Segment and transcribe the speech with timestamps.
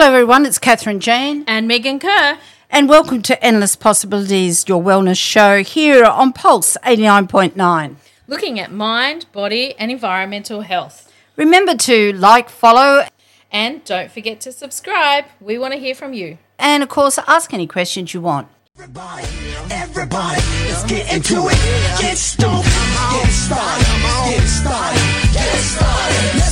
[0.00, 0.46] Hello, everyone.
[0.46, 1.42] It's Kathryn Jane.
[1.48, 2.38] And Meagan Kerr.
[2.70, 7.96] And welcome to Endless Possibilities, your wellness show here on Pulse 89.9.
[8.28, 11.12] Looking at mind, body, and environmental health.
[11.34, 13.06] Remember to like, follow,
[13.50, 15.24] And don't forget to subscribe.
[15.40, 16.38] We want to hear from you.
[16.60, 18.46] and of course, ask any questions you want.
[18.76, 19.26] Everybody,
[19.72, 22.00] everybody, let's get into it.
[22.00, 23.84] Get stoked, get started,
[24.30, 26.47] get started, get started.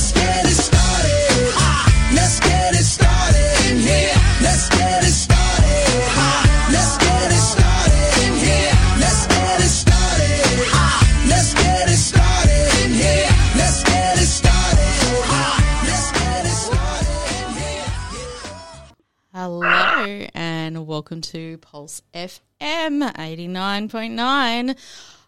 [21.07, 24.75] Welcome to Pulse FM 89.9,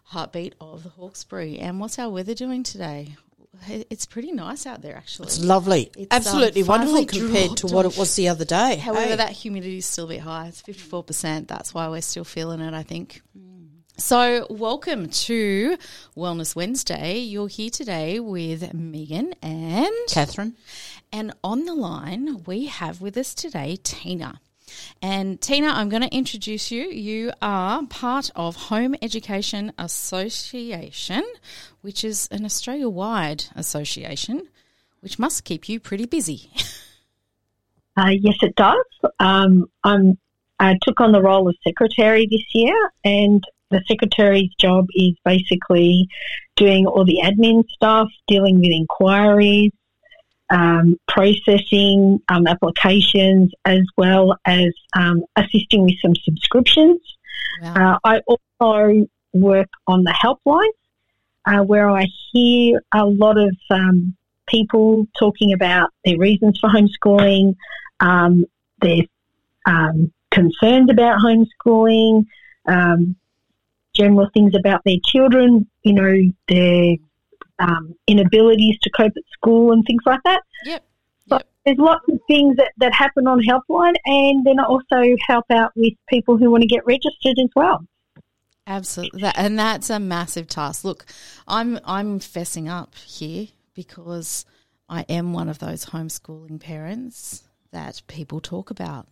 [0.04, 1.58] Heartbeat of the Hawkesbury.
[1.58, 3.16] And what's our weather doing today?
[3.68, 5.26] It's pretty nice out there, actually.
[5.26, 5.90] It's lovely.
[5.96, 8.76] It's, um, Absolutely wonderful finally compared to what it was the other day.
[8.76, 9.16] However, Hey.
[9.16, 10.46] that humidity is still a bit high.
[10.48, 11.48] It's 54%.
[11.48, 13.22] That's why we're still feeling it, I think.
[13.96, 15.76] So, welcome to
[16.16, 17.18] Wellness Wednesday.
[17.18, 20.54] You're here today with Meagan and Kathryn.
[21.12, 24.40] And on the line, we have with us today Tina.
[25.02, 26.84] And Tina, I'm going to introduce you.
[26.84, 31.24] You are part of Home Education Association,
[31.80, 34.48] which is an Australia wide association,
[35.00, 36.50] which must keep you pretty busy.
[37.96, 38.86] Uh, yes, it does.
[39.18, 40.16] Um, I'm,
[40.58, 46.08] I took on the role of secretary this year, and the secretary's job is basically
[46.56, 49.72] doing all the admin stuff, dealing with inquiries,
[50.50, 57.00] um, processing um, applications, as well as um, assisting with some subscriptions.
[57.62, 57.94] Wow.
[57.94, 60.70] Uh, I also work on the helpline,
[61.46, 64.16] uh, where I hear a lot of um,
[64.48, 67.54] people talking about their reasons for homeschooling,
[68.00, 68.44] um,
[68.80, 69.02] their
[69.66, 72.26] um, concerns about homeschooling,
[72.66, 73.16] um,
[73.94, 76.96] general things about their children, you know, their
[77.60, 80.42] um, inabilities to cope at school and things like that.
[80.64, 80.84] Yep.
[81.28, 81.48] So Yep.
[81.64, 85.72] there's lots of things that, that happen on Helpline, and then I also help out
[85.76, 87.84] with people who want to get registered as well.
[88.66, 90.84] Absolutely, and that's a massive task.
[90.84, 91.06] Look,
[91.48, 94.44] I'm I'm fessing up here because
[94.88, 99.06] I am one of those homeschooling parents that people talk about.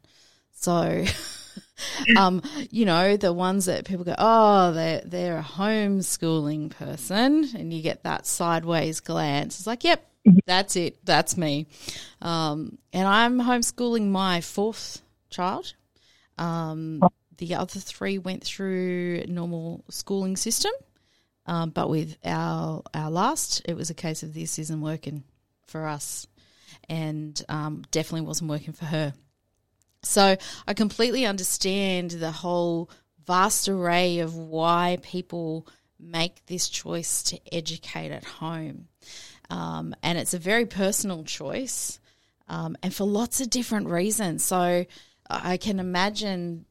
[0.52, 1.04] So,
[2.16, 7.72] um, you know, the ones that people go, oh, they're they're a homeschooling person, and
[7.72, 9.58] you get that sideways glance.
[9.58, 10.08] It's like, yep,
[10.46, 11.66] that's it, that's me.
[12.20, 15.74] Um, and I'm homeschooling my fourth child.
[16.36, 17.02] Um,
[17.36, 20.72] the other three went through normal schooling system,
[21.46, 25.24] um, but with our our last, it was a case of this isn't working
[25.66, 26.26] for us,
[26.88, 29.14] and um, definitely wasn't working for her.
[30.02, 30.36] So
[30.66, 32.90] I completely understand the whole
[33.26, 35.66] vast array of why people
[36.00, 38.88] make this choice to educate at home,
[39.50, 41.98] um, and it's a very personal choice,
[42.48, 44.44] um, and for lots of different reasons.
[44.44, 44.86] So
[45.28, 46.64] I can imagine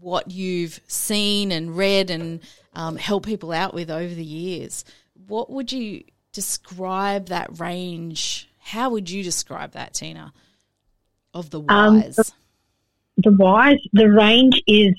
[0.00, 2.40] what you've seen and read and
[2.74, 4.84] um, helped people out with over the years.
[5.26, 8.48] What would you describe that range?
[8.58, 10.32] How would you describe that, Tina,
[11.32, 12.32] of the Um, whys?
[13.16, 14.94] The whys, the range is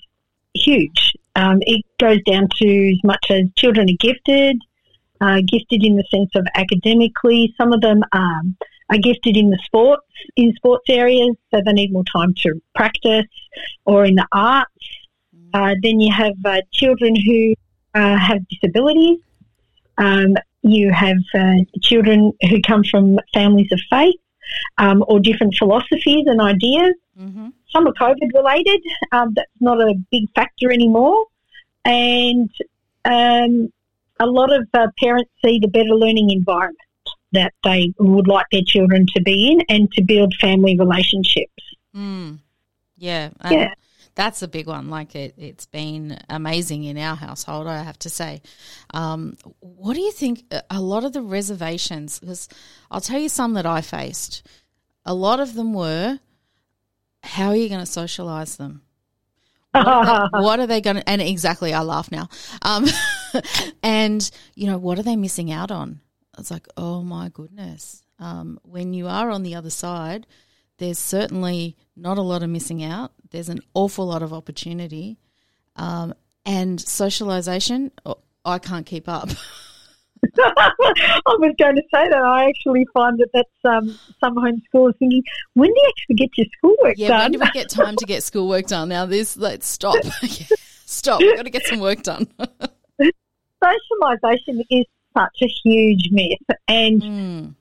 [0.53, 1.13] huge.
[1.35, 4.59] Um, it goes down to as much as children are gifted,
[5.21, 7.53] uh, gifted in the sense of academically.
[7.57, 8.57] Some of them um,
[8.89, 13.27] are gifted in the sports, in sports areas, so they need more time to practice,
[13.85, 14.71] or in the arts.
[15.53, 17.53] Uh, then you have uh, children who
[17.93, 19.19] uh, have disabilities.
[19.97, 24.15] Um, you have uh, children who come from families of faith
[24.77, 28.81] um, or different philosophies and ideas hmm some are COVID related.
[29.11, 31.25] Um, that's not a big factor anymore.
[31.85, 32.49] And
[33.05, 33.71] um,
[34.19, 36.77] a lot of uh, parents see the better learning environment
[37.33, 41.63] that they would like their children to be in and to build family relationships.
[41.95, 42.39] Mm.
[42.97, 43.29] Yeah.
[43.51, 43.73] Yeah.
[44.17, 44.89] That's a big one.
[44.89, 48.41] Like it, it's been amazing in our household, I have to say.
[48.91, 50.43] Um, what do you think?
[50.71, 52.49] a- lot of the reservations, because
[52.89, 54.41] I'll tell you some that I faced.
[55.05, 56.19] A lot of them were,
[57.21, 58.81] how are you going to socialize them?
[59.71, 61.07] What are they, what are they going to?
[61.07, 62.27] And exactly, I laugh now.
[62.63, 62.87] Um,
[63.83, 66.01] and you know, what are they missing out on?
[66.39, 68.03] It's like, oh my goodness.
[68.17, 70.25] Um, when you are on the other side,
[70.77, 73.11] there's certainly not a lot of missing out.
[73.31, 75.17] There's an awful lot of opportunity,
[75.75, 76.13] um,
[76.45, 77.91] and socialization.
[78.05, 79.29] oh, I can't keep up.
[80.39, 80.71] I
[81.27, 85.21] was going to say that I actually find that that's um, some homeschoolers thinking,
[85.53, 87.17] when do you actually get your schoolwork Yeah, done?
[87.17, 88.89] Yeah, when do we get time to get schoolwork done?
[88.89, 90.03] Now this, let's stop.
[90.85, 91.21] stop.
[91.21, 92.27] We've got to get some work done.
[93.63, 94.85] Socialisation is
[95.15, 97.55] such a huge myth, and Mm,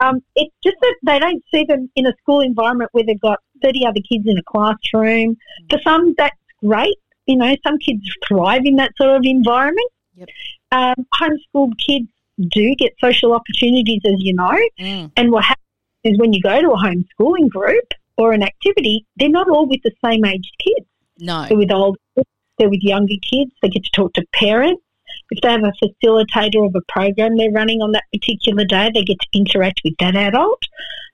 [0.00, 3.38] um, it's just that they don't see them in a school environment where they've got
[3.62, 5.36] 30 other kids in a classroom.
[5.70, 6.96] For some, that's great.
[7.26, 9.90] You know, some kids thrive in that sort of environment.
[10.16, 10.28] Yep.
[10.72, 12.08] Um, homeschooled kids
[12.50, 14.58] do get social opportunities, as you know.
[14.78, 15.60] mm, And what happens
[16.04, 17.84] is when you go to a homeschooling group
[18.16, 20.86] or an activity, they're not all with the same aged kids.
[21.18, 21.46] no.
[21.48, 24.82] They're with older kids, they're with younger kids, they get to talk to parents.
[25.30, 29.02] If they have a facilitator of a program they're running on that particular day, they
[29.02, 30.62] get to interact with that adult.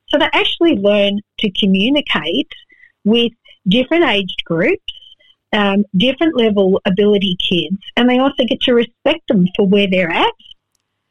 [0.09, 2.49] So they actually learn to communicate
[3.05, 3.33] with
[3.69, 4.93] different aged groups,
[5.53, 10.11] um, different level ability kids, and they also get to respect them for where they're
[10.11, 10.33] at.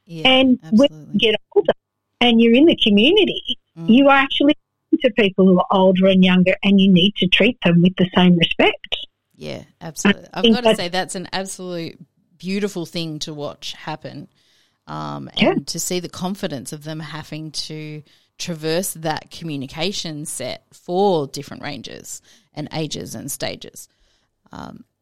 [0.05, 1.13] Yeah, and when absolutely.
[1.13, 1.73] you get older
[2.19, 3.89] and you're in the community, Mm.
[3.89, 4.55] you are actually
[5.01, 8.09] to people who are older and younger, and you need to treat them with the
[8.15, 8.97] same respect.
[9.35, 10.27] Yeah, absolutely.
[10.33, 11.97] I've got to say that's an absolute
[12.39, 14.27] beautiful thing to watch happen,
[14.87, 15.51] um, Yeah.
[15.51, 18.01] and to see the confidence of them having to
[18.37, 22.21] traverse that communication set for different ranges
[22.53, 23.87] and ages and stages.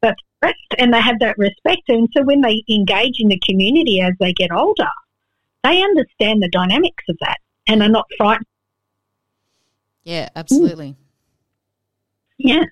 [0.01, 0.59] That's correct.
[0.77, 1.83] And they have that respect.
[1.87, 4.89] And so when they engage in the community as they get older,
[5.63, 7.37] they understand the dynamics of that
[7.67, 8.45] and are not frightened.
[10.03, 10.95] Yeah, absolutely.
[12.37, 12.63] Yeah.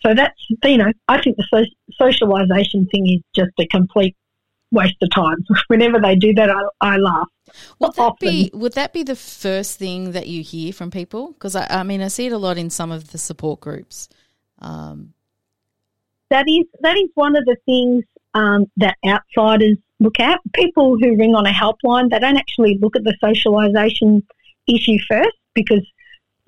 [0.00, 0.34] So that's,
[0.64, 4.16] you know, I think the so- socialisation thing is just a complete
[4.70, 5.44] waste of time.
[5.68, 7.28] Whenever they do that, I, I laugh.
[7.78, 8.28] Would that often.
[8.28, 11.32] be would that be the first thing that you hear from people?
[11.32, 14.08] Because I, I mean, I see it a lot in some of the support groups.
[14.60, 15.14] Um,
[16.30, 18.04] that is that is one of the things
[18.34, 20.40] um, that outsiders look at.
[20.52, 24.22] People who ring on a helpline, they don't actually look at the socialisation
[24.66, 25.86] issue first because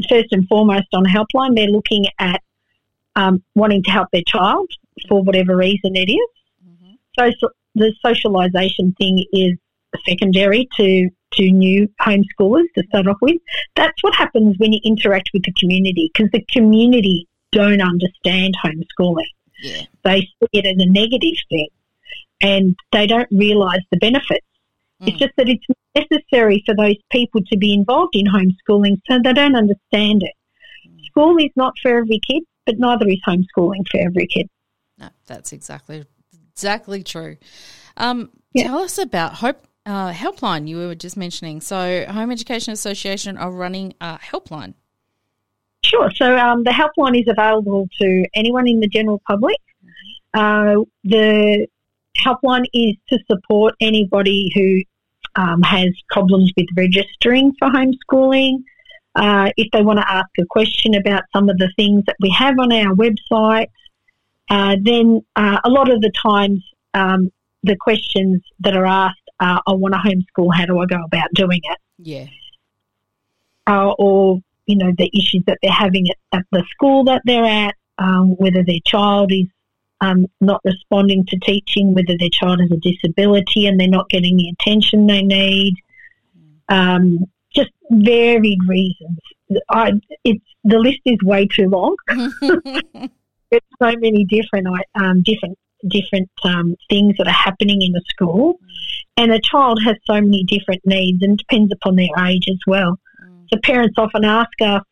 [0.09, 2.43] first and foremost on a helpline, they're looking at
[3.21, 4.71] um, wanting to help their child
[5.09, 6.29] for whatever reason it is.
[7.19, 9.55] So, so the socialisation thing is
[10.09, 13.37] secondary to to new homeschoolers to start off with.
[13.77, 19.31] That's what happens when you interact with the community because the community don't understand homeschooling
[19.63, 21.69] yeah, they see it as a negative thing
[22.41, 24.47] and they don't realise the benefits.
[25.01, 25.21] It's Mm.
[25.21, 25.65] just that it's
[25.95, 30.35] necessary for those people to be involved in homeschooling so they don't understand it.
[31.07, 34.49] School is not for every kid, but neither is homeschooling for every kid.
[34.99, 36.05] no, that's exactly
[36.53, 37.37] exactly true.
[37.97, 38.65] Um, Yeah.
[38.65, 40.69] Tell us about Hope uh, Helpline.
[40.69, 41.61] You were just mentioning.
[41.61, 44.75] So, Home Education Association are running a helpline.
[45.85, 46.11] Sure.
[46.15, 49.57] So um, the helpline is available to anyone in the general public.
[50.35, 51.67] Uh, the
[52.19, 58.63] helpline is to support anybody who um, has problems with registering for homeschooling.
[59.15, 62.31] Uh, if they want to ask a question about some of the things that we
[62.31, 63.67] have on our website,
[64.51, 66.65] uh, then uh, a lot of the times
[66.95, 67.31] um,
[67.63, 71.29] the questions that are asked are, I want to homeschool, how do I go about
[71.35, 71.79] doing it?
[71.99, 72.27] Yeah,
[73.71, 77.45] uh, or you know the issues that they're having at, at the school that they're
[77.45, 79.47] at, um, whether their child is
[80.01, 84.37] um, not responding to teaching, whether their child has a disability and they're not getting
[84.37, 85.75] the attention they need,
[86.69, 89.19] um, just varied reasons.
[89.69, 89.93] I,
[90.25, 91.97] it's the list is way too long.
[93.51, 95.59] There's so many different um, different
[95.89, 98.61] different um, things that are happening in the school,
[99.17, 102.99] and a child has so many different needs, and depends upon their age as well.
[103.53, 104.83] So parents often ask us,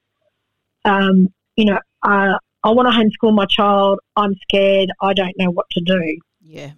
[0.84, 4.00] um, you know, uh, I want to homeschool my child.
[4.16, 4.90] I'm scared.
[5.00, 6.18] I don't know what to do.
[6.42, 6.72] yeah,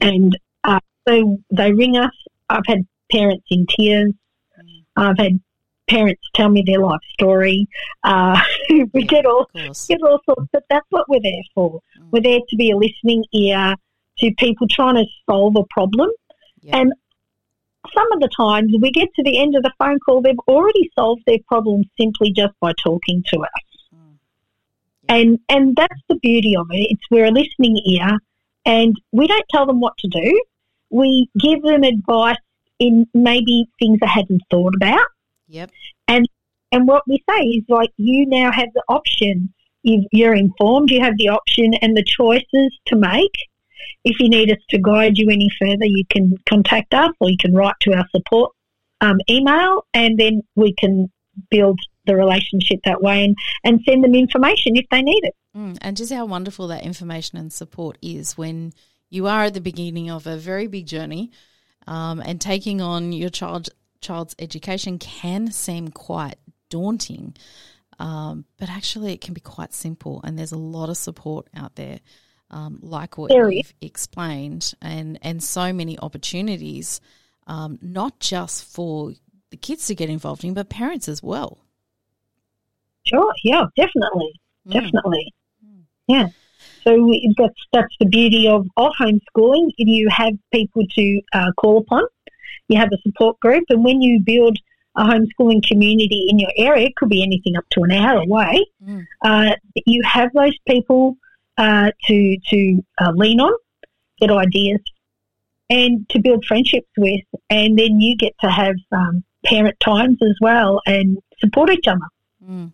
[0.00, 2.12] And uh, so they ring us.
[2.50, 4.12] I've had parents in tears.
[4.98, 5.40] I've had
[5.88, 7.68] parents tell me their life story.
[8.04, 8.40] Uh,
[8.92, 11.80] we get all get all sorts, but that's what we're there for.
[12.10, 13.74] We're there to be a listening ear
[14.18, 16.10] to people trying to solve a problem.
[16.60, 16.78] Yeah.
[16.78, 16.92] And
[17.94, 20.90] some of the times we get to the end of the phone call, they've already
[20.98, 23.48] solved their problem simply just by talking to us.
[25.08, 26.86] And and that's the beauty of it.
[26.90, 28.18] It's we're a listening ear,
[28.66, 30.44] and we don't tell them what to do.
[30.90, 32.36] We give them advice
[32.78, 35.06] in maybe things I hadn't thought about.
[35.48, 35.70] Yep.
[36.70, 39.52] And what we say is like, you now have the option.
[39.82, 40.90] You- You're informed.
[40.90, 43.34] You have the option and the choices to make.
[44.04, 47.36] If you need us to guide you any further, you can contact us or you
[47.38, 48.52] can write to our support
[49.00, 51.10] um, email, and then we can
[51.50, 55.34] build the relationship that way and, and send them information if they need it.
[55.56, 58.72] Mm, and just how wonderful that information and support is when
[59.08, 61.30] you are at the beginning of a very big journey
[61.88, 66.36] Um, and taking on your child child's education can seem quite
[66.68, 67.34] daunting,
[67.98, 70.20] um, but actually it can be quite simple.
[70.22, 71.98] And there's a lot of support out there,
[72.50, 77.00] um, like what you've explained, and and so many opportunities,
[77.46, 79.14] um, not just for
[79.50, 81.58] the kids to get involved in, but parents as well.
[83.04, 84.32] Sure, yeah, definitely,
[84.66, 84.72] Mm.
[84.74, 85.32] definitely,
[86.06, 86.28] yeah.
[86.84, 89.70] So that's that's the beauty of, of homeschooling.
[89.78, 92.04] If you have people to uh, call upon.
[92.68, 94.58] You have a support group, and when you build
[94.96, 98.66] a homeschooling community in your area, it could be anything up to an hour away.
[98.86, 99.06] Mm.
[99.24, 99.54] Uh,
[99.86, 101.16] you have those people
[101.56, 103.52] uh, to to uh, lean on,
[104.20, 104.80] get ideas,
[105.70, 110.36] and to build friendships with, and then you get to have um, parent times as
[110.40, 112.00] well and support each other.
[112.44, 112.72] Mm.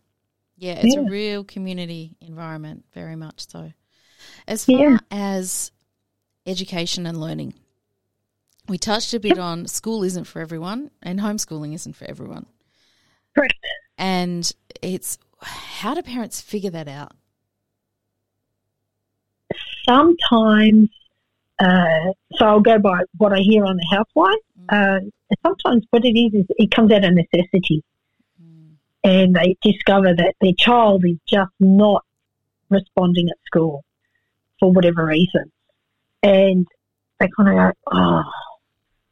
[0.56, 3.73] Yeah, it's a real community environment, very much so.
[4.46, 4.98] As far Yeah.
[5.10, 5.72] as
[6.46, 7.54] education and learning,
[8.68, 12.46] we touched a bit on school isn't for everyone and homeschooling isn't for everyone.
[13.34, 13.54] Correct.
[13.98, 14.50] And
[14.82, 17.12] it's how do parents figure that out?
[19.86, 20.88] sometimes,
[21.58, 24.38] uh, so I'll go by what I hear on the housewife.
[24.70, 25.00] Uh,
[25.44, 27.84] sometimes what it is is it comes out of necessity,
[29.04, 32.02] and they discover that their child is just not
[32.70, 33.84] responding at school
[34.61, 35.50] for whatever reason,
[36.23, 36.66] and
[37.20, 38.23] they kind of go, "Oh,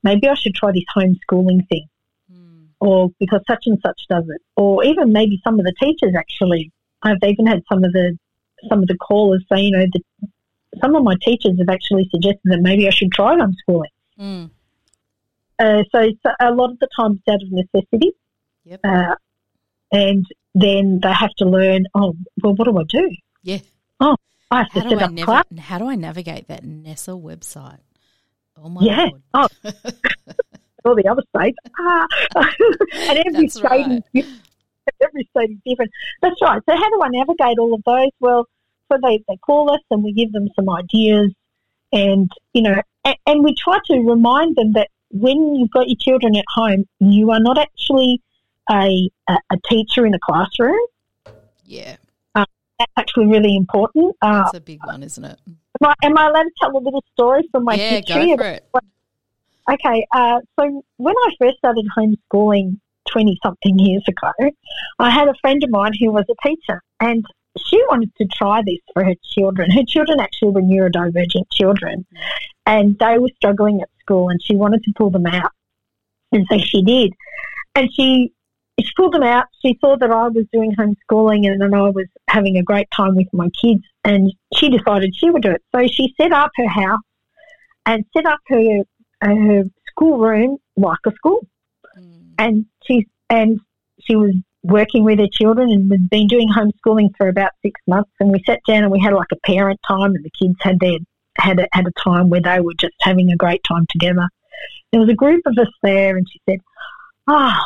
[0.03, 1.87] maybe I should try this homeschooling thing."
[2.33, 2.69] Mm.
[2.81, 6.73] or because such and such does it, or even maybe some of the teachers actually.
[7.05, 8.17] I've even had some of the
[8.69, 10.29] some of the callers say, you know, that
[10.81, 13.93] some of my teachers have actually suggested that maybe I should try homeschooling.
[14.19, 14.51] Mm.
[15.59, 18.13] Uh, so, so a lot of the time it's out of necessity,
[18.65, 18.81] Yep.
[18.85, 19.15] uh,
[19.93, 21.87] and then they have to learn.
[21.95, 23.11] Oh, well, what do I do?
[23.43, 23.59] Yeah.
[24.53, 25.45] I have How do set I up class.
[25.59, 27.81] how do I navigate that NESA website?
[28.63, 29.07] Oh my Yeah.
[29.07, 29.23] lord.
[29.35, 29.49] Oh,
[30.85, 31.59] all the other states.
[31.79, 32.07] Ah.
[33.09, 34.03] and every That's state right.
[34.15, 34.27] is
[35.03, 35.91] every state is different.
[36.21, 36.61] That's right.
[36.69, 38.11] So how do I navigate all of those?
[38.21, 38.47] Well,
[38.91, 41.33] so they, they call us and we give them some ideas
[41.93, 45.97] and, you know, and, and we try to remind them that when you've got your
[46.01, 48.21] children at home, you are not actually
[48.71, 50.79] a, a, a teacher in a classroom.
[51.65, 51.97] Yeah,
[52.83, 54.17] That's actually really important.
[54.23, 55.39] Uh, that's a big one, isn't it?
[55.47, 58.29] am, I, am I allowed to tell a little story from my yeah, history?
[58.29, 58.65] go for it.
[59.71, 62.79] Okay, uh, so when I first started homeschooling
[63.11, 64.51] 20 something years ago,
[64.99, 67.25] I had a friend of mine who was a teacher and
[67.59, 69.71] she wanted to try this for her children.
[69.71, 72.05] Her children actually were neurodivergent children
[72.67, 75.53] and they were struggling at school and she wanted to pull them out.
[76.33, 77.13] And so she did.
[77.75, 78.33] And she,
[78.83, 79.47] she pulled them out.
[79.65, 83.15] She saw that I was doing homeschooling and then I was having a great time
[83.15, 85.63] with my kids and she decided she would do it.
[85.75, 87.01] So she set up her house
[87.87, 88.83] and set up her
[89.23, 91.47] her schoolroom like a school,
[91.99, 92.35] Mm.
[92.39, 93.61] and she and
[94.01, 98.11] she was working with her children and had been doing homeschooling for about six months.
[98.21, 100.81] And we sat down and we had like a parent time, and the kids had
[100.81, 100.99] their
[101.39, 104.29] had a, had a time where they were just having a great time together.
[104.91, 106.61] There was a group of us there, and she said,
[107.27, 107.63] "Ah,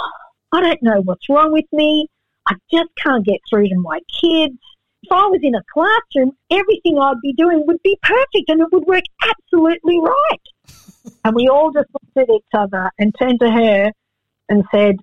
[0.53, 2.09] I don't know what's wrong with me.
[2.49, 4.59] I just can't get through to my kids."
[5.03, 8.73] If I was in a classroom, everything I'd be doing would be perfect and it
[8.73, 10.41] would work absolutely right.
[11.25, 13.93] And we all just looked at each other and turned to her
[14.49, 14.97] and said,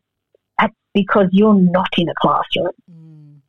[0.60, 2.72] That's because you're not in a classroom.
[2.92, 3.40] Mm.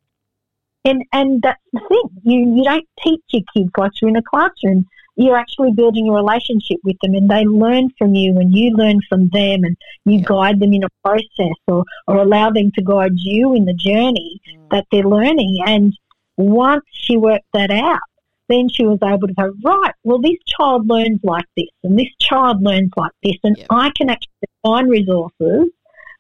[0.85, 2.11] And and that's the thing.
[2.23, 4.87] You you don't teach your kids like you're in a classroom.
[5.17, 9.01] You're actually building a relationship with them and they learn from you and you learn
[9.09, 10.25] from them and you Yeah.
[10.27, 14.41] guide them in a process or, or allow them to guide you in the journey
[14.49, 14.71] Mm.
[14.71, 15.59] that they're learning.
[15.67, 15.95] And
[16.37, 18.01] once she worked that out,
[18.49, 22.09] then she was able to go, right, well, this child learns like this and this
[22.21, 23.37] child learns like this.
[23.45, 23.67] And Yep.
[23.71, 25.71] I can actually find resources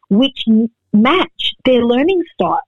[0.08, 0.44] which
[0.92, 2.60] match their learning style.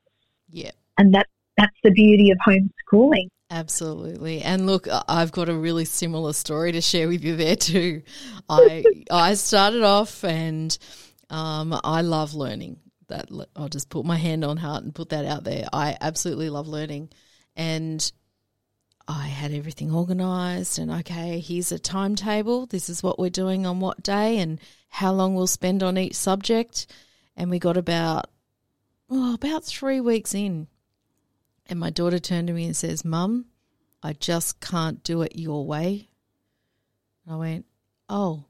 [0.51, 0.73] Yeah.
[0.99, 3.29] And that, that's the beauty of homeschooling.
[3.51, 4.43] Absolutely.
[4.43, 8.03] And look, I've got a really similar story to share with you there too.
[8.49, 10.77] I I started off and
[11.31, 12.81] um, I love learning.
[13.09, 15.67] That I'll just put my hand on heart and put that out there.
[15.73, 17.11] I absolutely love learning.
[17.55, 18.11] And
[19.07, 22.67] I had everything organized and okay, here's a timetable.
[22.67, 26.17] This is what we're doing on what day and how long we'll spend on each
[26.17, 26.89] subject.
[27.37, 28.29] And we got about
[29.09, 30.67] oh, about 3 weeks in
[31.69, 33.47] and my daughter turned to me and says, Mum,
[34.03, 36.09] I just can't do it your way.
[37.25, 37.67] And I went,
[38.09, 38.45] Oh,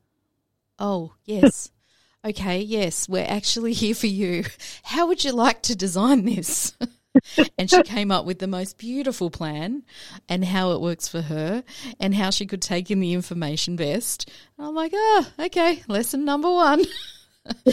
[0.79, 1.71] oh, yes.
[2.25, 4.45] okay, yes, we're actually here for you.
[4.83, 6.77] How would you like to design this?
[7.59, 9.83] and she came up with the most beautiful plan
[10.29, 11.65] and how it works for her
[11.99, 14.31] and how she could take in the information best.
[14.59, 16.85] I'm like, oh, okay, lesson number one.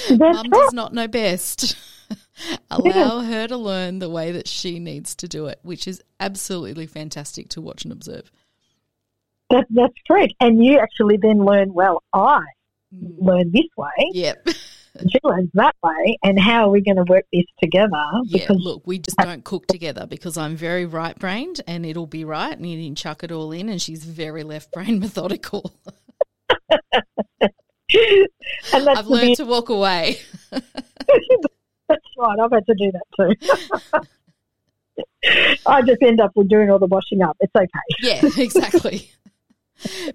[0.10, 1.76] Mum does not know best.
[2.72, 6.88] Allow her to learn the way that she needs to do it, which is absolutely
[6.88, 8.32] fantastic to watch and observe.
[9.50, 10.34] That, that's correct.
[10.40, 12.42] And you actually then learn, well, I
[12.96, 13.16] Mm.
[13.18, 14.50] learn this way, Yep.
[15.10, 17.90] she learns that way, and how are we going to work this together?
[18.26, 22.06] Yeah, Because look, we just don't cook together because I'm very right brained and it'll
[22.06, 25.74] be right and you can chuck it all in and she's very left brain methodical.
[26.70, 27.52] and
[28.90, 30.20] I've learned bit- to walk away.
[31.88, 32.40] That's right.
[32.40, 34.08] I've had to do that too.
[35.66, 37.38] I just end up with doing all the washing up.
[37.40, 37.70] It's okay.
[38.02, 39.12] Yeah, exactly.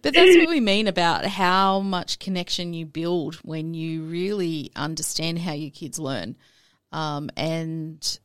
[0.03, 5.39] but that's what we mean about how much connection you build when you really understand
[5.39, 6.37] how your kids learn,
[6.93, 8.19] um, and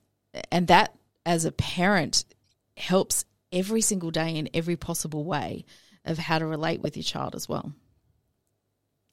[0.51, 0.95] and that
[1.25, 2.25] as a parent
[2.77, 5.65] helps every single day in every possible way
[6.05, 7.73] of how to relate with your child as well.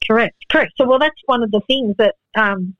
[0.07, 0.35] Correct.
[0.51, 0.73] Correct.
[0.77, 2.75] So, well, that's one of the things that um,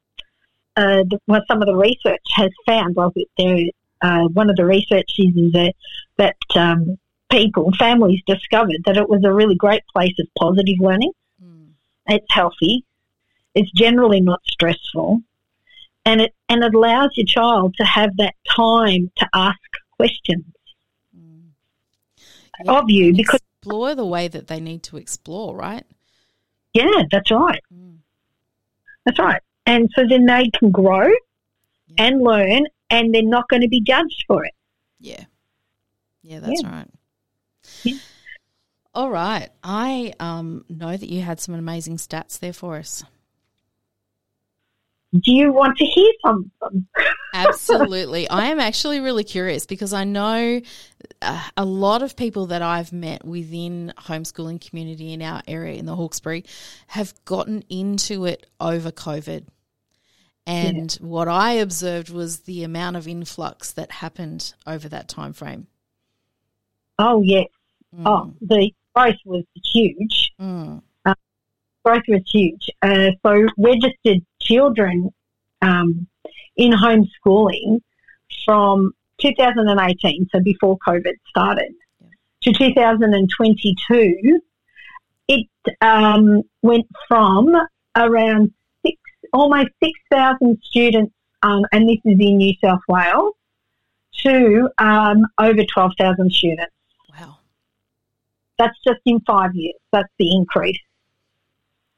[0.76, 2.96] uh, what some of the research has found.
[2.96, 3.66] Well, there,
[4.02, 5.74] uh, one of the research is, that
[6.18, 6.98] that um,
[7.30, 11.12] people, families discovered that it was a really great place of positive learning.
[12.08, 12.84] It's healthy.
[13.54, 15.22] It's generally not stressful,
[16.06, 19.60] and it and it allows your child to have that time to ask
[19.98, 20.46] questions
[22.64, 25.86] Yeah, of you because explore the way that they need to explore, right?
[26.74, 27.62] yeah, that's right.
[27.74, 27.98] Mm.
[29.06, 29.42] That's right.
[29.72, 31.10] And so then they can grow
[31.98, 34.54] and learn, and they're not going to be judged for it.
[35.00, 35.24] Yeah.
[36.24, 36.70] Yeah, that's Yeah.
[36.70, 36.88] right.
[37.84, 37.98] Yeah.
[38.94, 39.50] All right.
[39.64, 43.06] I um, know that you had some amazing stats there for us.
[45.14, 46.88] Do you want to hear some of them?
[47.34, 48.30] Absolutely.
[48.30, 50.62] I am actually really curious because I know
[51.22, 55.86] uh, a lot of people that I've met within homeschooling community in our area in
[55.86, 56.46] the Hawkesbury
[56.88, 59.46] have gotten into it over COVID.
[60.48, 65.68] And what I observed was the amount of influx that happened over that time frame.
[67.00, 67.48] Oh, yes.
[67.96, 70.32] Mm, Oh, the growth was huge.
[70.40, 70.82] mm,
[71.84, 72.70] Growth was huge.
[72.84, 75.12] Uh, so registered children
[75.64, 76.08] um,
[76.56, 77.82] in homeschooling
[78.46, 81.74] from 2018, so before COVID started,
[82.42, 84.40] to 2022,
[85.28, 85.48] it
[85.82, 87.56] um, went from
[87.96, 88.52] around
[89.34, 91.14] almost 6,000 students,
[91.44, 93.34] um, and this is in New South Wales,
[94.24, 96.74] to um, over 12,000 students.
[97.18, 97.38] Wow.
[98.58, 99.76] That's just in five years.
[99.92, 100.80] That's the increase.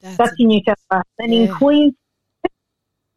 [0.02, 1.04] That's, That's in New South Wales.
[1.20, 1.58] And in Yeah.
[1.58, 1.96] Queensland,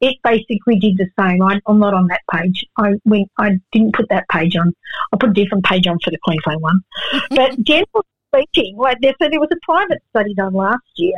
[0.00, 1.42] it basically did the same.
[1.42, 2.64] I, I'm not on that page.
[2.76, 4.74] I went, I didn't put that page on.
[5.12, 6.80] I put a different page on for the Queensland one.
[7.30, 7.86] but generally
[8.28, 11.16] speaking, like there, so there was a private study done last year,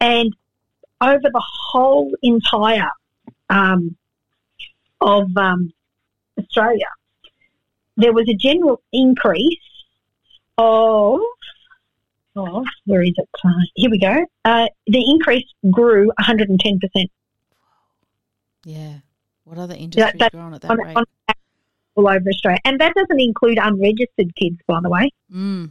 [0.00, 0.32] and
[1.02, 2.90] over the whole entire
[3.50, 3.96] um,
[5.00, 5.72] of um,
[6.38, 6.86] Australia,
[7.96, 9.58] there was a general increase
[10.58, 11.20] of
[12.36, 13.28] oh, where is it?
[13.44, 14.24] Uh, here we go.
[14.44, 17.10] Uh, the increase grew 110 percent
[18.64, 18.94] yeah.
[19.44, 20.96] What other industries that- grow on at that on, rate?
[20.96, 21.04] on
[21.94, 25.10] all over Australia, and that doesn't include unregistered kids, by the way.
[25.30, 25.70] mm,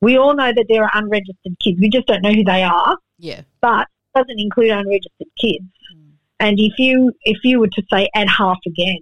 [0.00, 1.78] We all know that there are unregistered kids.
[1.80, 3.42] We just don't know who they are, yeah.
[3.60, 5.64] but doesn't include unregistered kids.
[5.94, 6.10] Mm.
[6.40, 8.98] And if you if you were to say add half again,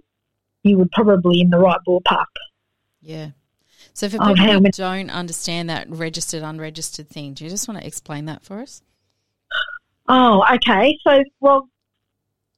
[0.63, 2.25] you would probably in the right ballpark.
[3.01, 3.29] Yeah.
[3.93, 7.85] So for people who don't understand that registered unregistered thing, do you just want to
[7.85, 8.81] explain that for us?
[10.07, 10.97] Oh, okay.
[11.03, 11.69] So, well,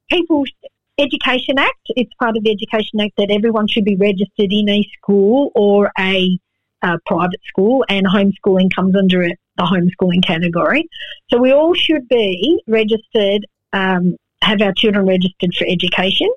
[0.09, 0.49] People's
[0.97, 4.81] Education Act, it's part of the Education Act that everyone should be registered in a
[4.97, 6.39] school or a
[6.81, 10.89] uh, private school, and homeschooling comes under it, the homeschooling category.
[11.29, 16.29] So we all should be registered, um, have our children registered for education.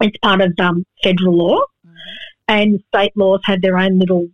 [0.00, 1.60] It's part of um, federal law,
[2.48, 4.28] and state laws have their own little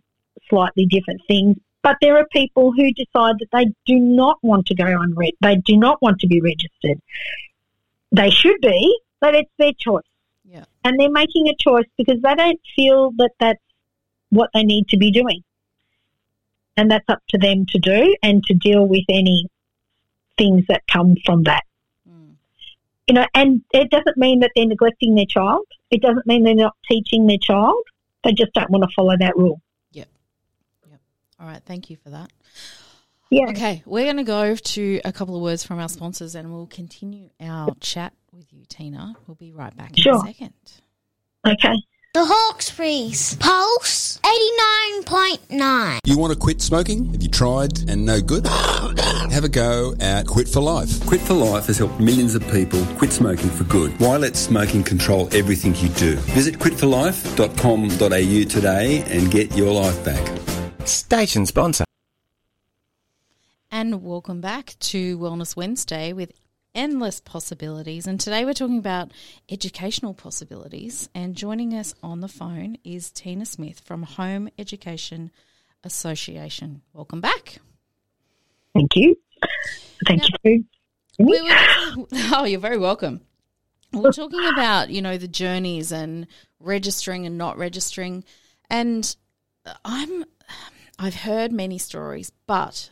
[0.49, 1.57] slightly different things.
[1.81, 5.37] But there are people who decide that they do not want to go on re-
[5.41, 7.01] they do not want to be registered.
[8.11, 10.03] They should be, but it's their choice.
[10.43, 10.65] Yeah.
[10.83, 13.61] And they're making a choice because they don't feel that that's
[14.29, 15.43] what they need to be doing.
[16.79, 19.49] And that's up to them to do and to deal with any
[20.37, 21.63] things that come from that.
[22.09, 22.35] Mm.
[23.05, 25.67] You know, and it doesn't mean that they're neglecting their child.
[25.91, 27.83] It doesn't mean they're not teaching their child.
[28.23, 29.61] They just don't want to follow that rule.
[29.91, 30.07] Yep.
[30.89, 30.99] Yep.
[31.41, 31.61] All right.
[31.65, 32.31] Thank you for that.
[33.29, 33.49] Yeah.
[33.49, 33.83] Okay.
[33.85, 37.29] We're going to go to a couple of words from our sponsors and we'll continue
[37.41, 39.15] our chat with you, Tina.
[39.27, 40.15] We'll be right back in Sure.
[40.15, 40.53] a second.
[41.45, 41.75] Okay.
[42.11, 44.19] The Hawkesbury's Pulse
[45.05, 45.99] 89.9.
[46.05, 47.05] You want to quit smoking?
[47.11, 48.47] Have you tried and no good?
[48.47, 51.05] Have a go at Quit for Life.
[51.05, 53.91] Quit for Life has helped millions of people quit smoking for good.
[53.99, 56.15] Why let smoking control everything you do?
[56.33, 60.39] Visit quitforlife.com.au today and get your life back.
[60.87, 61.85] Station sponsor.
[63.69, 66.31] And welcome back to Wellness Wednesday with
[66.75, 68.07] endless possibilities.
[68.07, 69.11] And today we're talking about
[69.49, 71.09] educational possibilities.
[71.13, 75.31] And joining us on the phone is Tina Smith from Home Education
[75.83, 76.81] Association.
[76.93, 77.59] Welcome back.
[78.73, 79.15] Thank you.
[80.07, 80.65] Thank you.
[81.17, 83.21] We were, oh, you're very welcome.
[83.91, 86.27] We're talking about, you know, the journeys and
[86.59, 88.23] registering and not registering.
[88.69, 89.15] And
[89.83, 90.25] I'm
[90.97, 92.89] I've heard many stories, but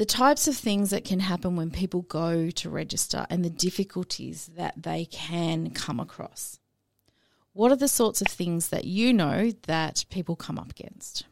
[0.00, 4.48] the types of things that can happen when people go to register and the difficulties
[4.56, 6.58] that they can come across.
[7.52, 11.26] What are the sorts of things that you know that people come up against?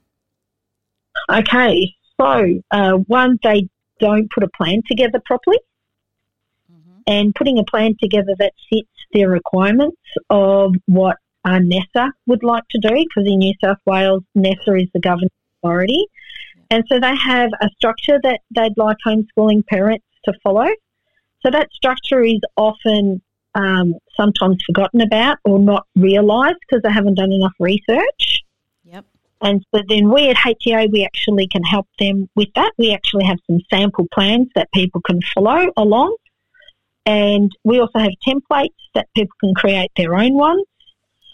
[1.33, 5.61] Okay, so uh, one, they don't put a plan together properly,
[7.07, 9.96] and putting a plan together that fits their requirements
[10.28, 14.88] of what uh, NESA would like to do, because in New South Wales, NESA is
[14.92, 15.31] the governing
[15.62, 16.04] authority.
[16.70, 20.68] And so they have a structure that they'd like homeschooling parents to follow.
[21.42, 23.22] So that structure is often
[23.54, 28.44] um, sometimes forgotten about or not realised because they haven't done enough research.
[28.85, 29.04] Yep.
[29.40, 32.72] And so then we at HEA, we actually can help them with that.
[32.76, 36.16] We actually have some sample plans that people can follow along.
[37.07, 40.64] And we also have templates that people can create their own ones.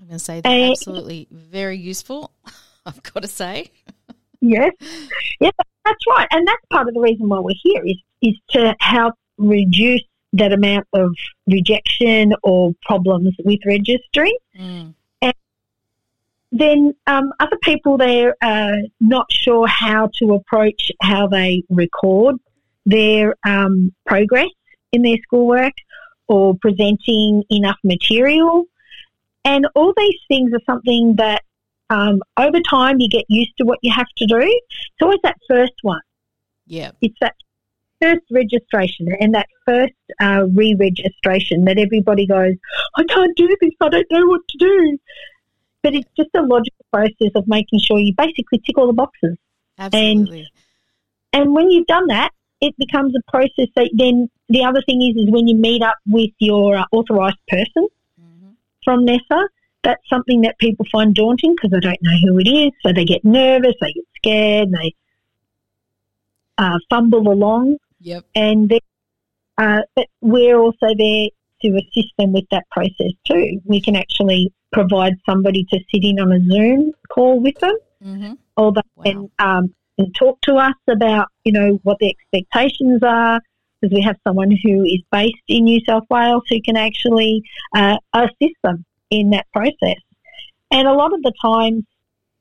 [0.00, 2.30] I'm going to say they're Eh, absolutely very useful,
[2.86, 3.70] I've got to say.
[4.46, 4.72] Yes,
[5.40, 5.52] yes,
[5.86, 9.14] that's right, and that's part of the reason why we're here is is to help
[9.38, 10.02] reduce
[10.34, 11.14] that amount of
[11.46, 14.36] rejection or problems with registering.
[14.58, 14.94] Mm.
[16.52, 22.36] Then um, other people they're uh, not sure how to approach how they record
[22.84, 24.50] their um, progress
[24.92, 25.72] in their schoolwork
[26.28, 28.66] or presenting enough material,
[29.46, 31.42] and all these things are something that
[31.90, 34.40] um, over time you get used to what you have to do.
[34.40, 36.00] It's always that first one.
[36.66, 36.92] Yeah.
[37.00, 37.34] It's that
[38.00, 42.54] first registration and that first uh, re-registration that everybody goes,
[42.96, 43.70] I can't do this.
[43.80, 44.98] I don't know what to do.
[45.82, 49.36] But it's just a logical process of making sure you basically tick all the boxes.
[49.78, 50.50] Absolutely.
[51.34, 55.22] And when you've done that, it becomes a process that then the other thing is,
[55.22, 57.88] is when you meet up with your uh, authorised person
[58.82, 59.48] from NESA,
[59.84, 62.72] that's something that people find daunting because they don't know who it is.
[62.82, 64.94] So they get nervous, they get scared, they
[66.58, 67.76] uh, fumble along.
[68.00, 68.24] Yep.
[68.34, 68.80] And then,
[69.58, 71.28] uh, but we're also there
[71.62, 73.60] to assist them with that process too.
[73.64, 78.32] We can actually provide somebody to sit in on a Zoom call with them, Mm-hmm.
[78.58, 83.40] or they can um, and talk to us about you know what the expectations are.
[83.80, 87.42] Because we have someone who is based in New South Wales who can actually
[87.74, 88.84] uh, assist them
[89.20, 90.00] in that process.
[90.70, 91.84] And a lot of the times,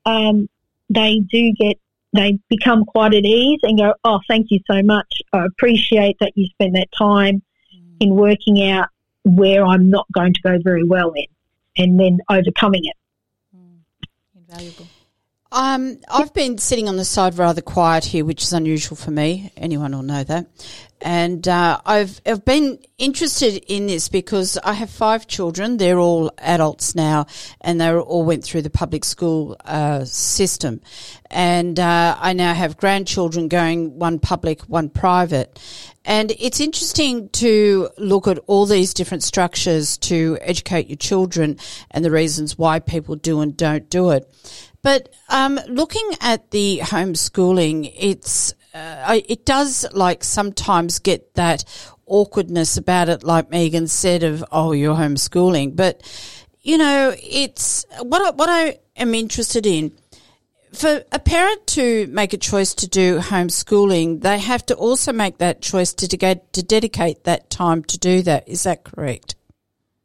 [0.06, 0.48] um,
[0.90, 1.78] they do get
[2.12, 5.20] they become quite at ease and go, "Oh, thank you so much.
[5.32, 7.42] I appreciate that you spend that time
[7.98, 8.88] in working out
[9.24, 11.26] where I'm not going to go very well in,
[11.76, 12.96] and then overcoming it."
[14.36, 14.86] Invaluable.
[15.54, 19.52] Um, I've been sitting on the side rather quiet here, which is unusual for me.
[19.56, 20.48] Anyone will know that.
[21.00, 25.76] And uh, I've I've been interested in this because I have five children.
[25.76, 27.26] They're all adults now,
[27.60, 30.80] and they all went through the public school uh, system.
[31.30, 35.60] And uh, I now have grandchildren going one public, one private.
[36.04, 41.58] And it's interesting to look at all these different structures to educate your children
[41.92, 44.28] and the reasons why people do and don't do it.
[44.84, 51.64] But um, looking at the homeschooling, it's uh, it does like sometimes get that
[52.04, 55.74] awkwardness about it, like Meagan said, of oh you're homeschooling.
[55.74, 56.02] But
[56.60, 59.92] you know, it's what I, what I am interested in
[60.74, 65.38] for a parent to make a choice to do homeschooling, they have to also make
[65.38, 68.46] that choice to de- to dedicate that time to do that.
[68.46, 69.34] Is that correct?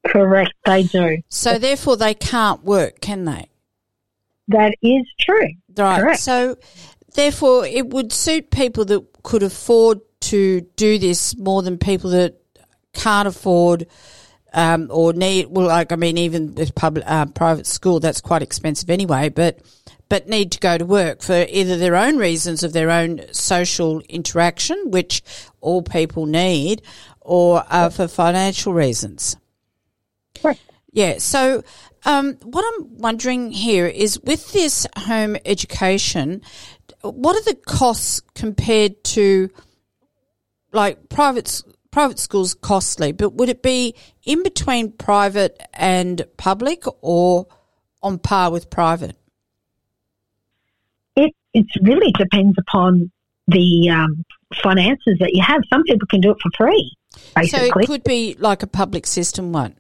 [0.08, 1.18] Correct, they do.
[1.28, 3.50] So therefore, they can't work, can they?
[4.50, 5.50] That is true.
[5.78, 6.02] Right.
[6.02, 6.20] Correct.
[6.20, 6.58] So
[7.16, 12.36] therefore, it would suit people that could afford to do this more than people that
[12.94, 13.88] can't afford.
[14.52, 18.42] Um, or need well, like I mean, even with public uh, private school, that's quite
[18.42, 19.30] expensive anyway.
[19.30, 19.60] But
[20.10, 24.02] but need to go to work for either their own reasons of their own social
[24.10, 25.22] interaction, which
[25.62, 26.82] all people need,
[27.22, 29.38] or uh, for financial reasons.
[30.42, 30.60] Correct.
[30.92, 31.20] Yeah.
[31.20, 31.64] So,
[32.06, 36.42] um, what I'm wondering here is with this home education,
[37.02, 39.50] what are the costs compared to
[40.72, 47.48] like private private schools costly, but would it be in between private and public or
[48.04, 49.16] on par with private?
[51.16, 53.12] It it really depends upon
[53.48, 54.24] the um,
[54.62, 55.62] finances that you have.
[55.70, 56.96] Some people can do it for free,
[57.36, 57.70] Basically.
[57.70, 59.76] So it could be like a public system one.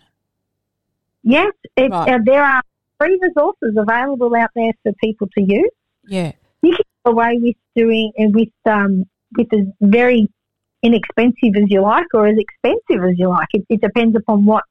[1.23, 2.09] Yes, it, Right.
[2.13, 2.61] uh, there are
[2.99, 5.71] free resources available out there for people to use.
[6.07, 6.31] Yeah.
[6.61, 9.05] you can get away with doing and with um,
[9.37, 10.27] with as very
[10.81, 13.47] inexpensive as you like or as expensive as you like.
[13.53, 14.63] It, it depends upon what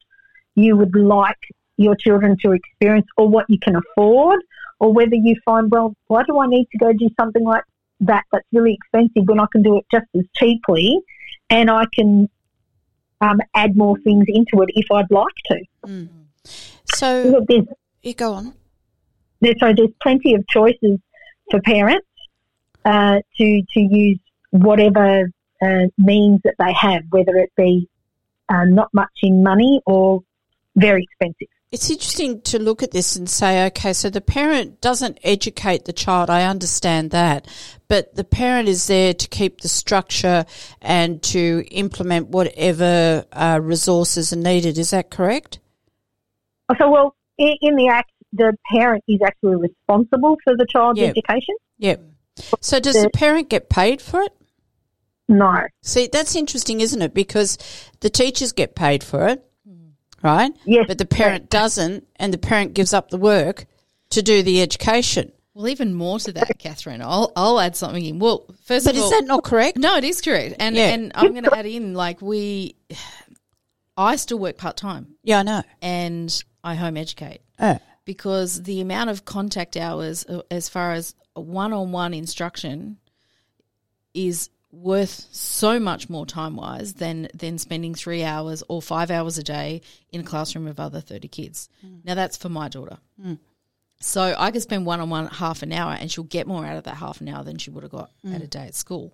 [0.54, 1.36] you would like
[1.78, 4.40] your children to experience or what you can afford
[4.80, 7.62] or whether you find, well, why do I need to go do something like
[8.00, 10.98] that that's really expensive when I can do it just as cheaply
[11.50, 12.28] and I can
[13.20, 15.58] um, add more things into it if I'd like to.
[16.94, 17.66] So Look, there's
[18.02, 18.54] you go on.
[19.40, 20.98] there, so there's plenty of choices
[21.50, 22.06] for parents
[22.84, 24.18] uh, to to use
[24.50, 25.30] whatever
[25.62, 27.88] uh, means that they have, whether it be
[28.48, 30.22] uh, not much in money or
[30.76, 31.48] very expensive.
[31.70, 35.92] It's interesting to look at this and say, okay, so the parent doesn't educate the
[35.92, 36.30] child.
[36.30, 37.46] I understand that.
[37.88, 40.46] But the parent is there to keep the structure
[40.80, 44.78] and to implement whatever uh, resources are needed.
[44.78, 45.58] Is that correct?
[46.78, 51.06] So, well, in, in the act, the parent is actually responsible for the child's Yeah.
[51.06, 51.54] education.
[51.78, 52.02] Yep.
[52.60, 54.32] So does the parent get paid for it?
[55.28, 55.66] No.
[55.82, 57.14] See, that's interesting, isn't it?
[57.14, 57.58] Because
[58.00, 59.44] the teachers get paid for it,
[60.22, 60.52] right?
[60.64, 63.66] Yes, But the parent doesn't, and the parent gives up the work
[64.10, 65.32] to do the education.
[65.54, 67.00] Well, even more to that, Kathryn.
[67.02, 68.20] I'll I'll add something in.
[68.20, 69.10] Well, first But of all.
[69.10, 69.76] But is that not correct?
[69.76, 70.90] no, it is correct, and Yeah.
[70.90, 72.76] and I'm going to add in like we.
[73.96, 75.62] I still work part time, Yeah, I know.
[75.82, 77.78] and I home educate Oh.
[78.04, 82.98] because the amount of contact hours, uh, as far as one on one instruction,
[84.14, 89.38] is worth so much more time wise than than spending three hours or five hours
[89.38, 89.80] a day
[90.12, 91.68] in a classroom of other thirty kids.
[91.84, 92.04] Mm.
[92.04, 92.98] Now that's for my daughter.
[93.22, 93.38] Mm.
[94.00, 96.76] So I could spend one on one half an hour and she'll get more out
[96.76, 98.44] of that half an hour than she would have got at mm.
[98.44, 99.12] a day at school.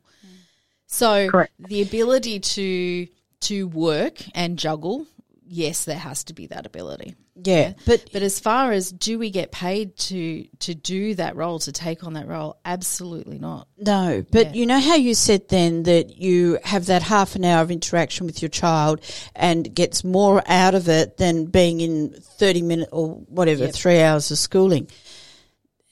[0.87, 1.53] So Correct.
[1.59, 3.07] the ability to
[3.41, 5.07] to work and juggle,
[5.47, 7.15] yes, there has to be that ability.
[7.43, 11.59] Yeah, but But as far as do we get paid to to do that role,
[11.61, 13.67] to take on that role, absolutely not.
[13.77, 14.53] No, but Yeah.
[14.55, 18.27] you know how you said then that you have that half an hour of interaction
[18.27, 19.01] with your child
[19.35, 23.75] and gets more out of it than being in 30 minutes or whatever, Yep.
[23.75, 24.89] three hours of schooling.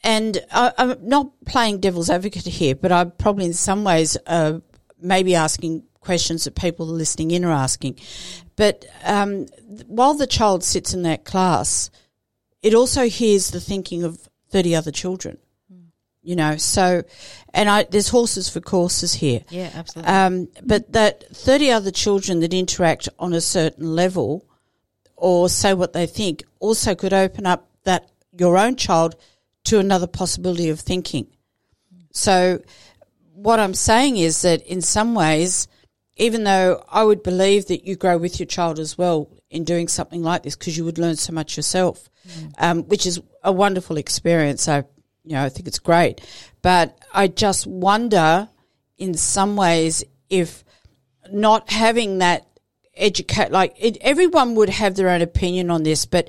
[0.04, 4.58] And I, I'm not playing devil's advocate here, but I'm probably in some ways uh,
[5.00, 7.98] maybe asking questions that people listening in are asking.
[8.56, 9.46] But um,
[9.86, 11.90] while the child sits in that class,
[12.62, 15.38] it also hears the thinking of 30 other children
[16.22, 16.56] you know.
[16.56, 17.02] So,
[17.52, 19.42] and I there's horses for courses here.
[19.50, 20.12] Yeah, absolutely.
[20.12, 24.46] Um, but that 30 other children that interact on a certain level
[25.16, 29.16] or say what they think also could open up that your own child
[29.64, 31.26] to another possibility of thinking.
[32.12, 32.62] So,
[33.34, 35.66] what I'm saying is that in some ways,
[36.16, 39.88] even though I would believe that you grow with your child as well in doing
[39.88, 42.08] something like this because you would learn so much yourself,
[42.58, 44.68] um, which is a wonderful experience.
[44.68, 44.78] I,
[45.24, 46.20] you know, I think it's great,
[46.62, 48.48] but I just wonder
[48.98, 50.64] in some ways if
[51.30, 52.46] not having that
[52.94, 56.28] educate like it, everyone would have their own opinion on this, but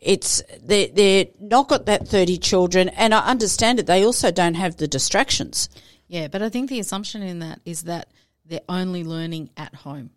[0.00, 3.86] it's they they're not got that thirty children, and I understand it.
[3.86, 5.68] They also don't have the distractions.
[6.08, 8.08] yeah, but I think the assumption in that is that
[8.44, 10.10] they're only learning at home,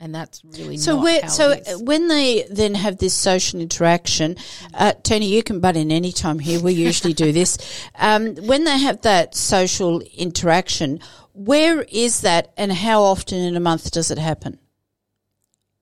[0.00, 1.82] and that's really So not where, how so it is.
[1.82, 4.36] when they then have this social interaction,
[4.74, 6.60] uh, Tony, you can butt in any time here.
[6.60, 7.58] We usually do this.
[7.98, 11.00] Um, when they have that social interaction,
[11.32, 14.58] where is that, and how often in a month does it happen?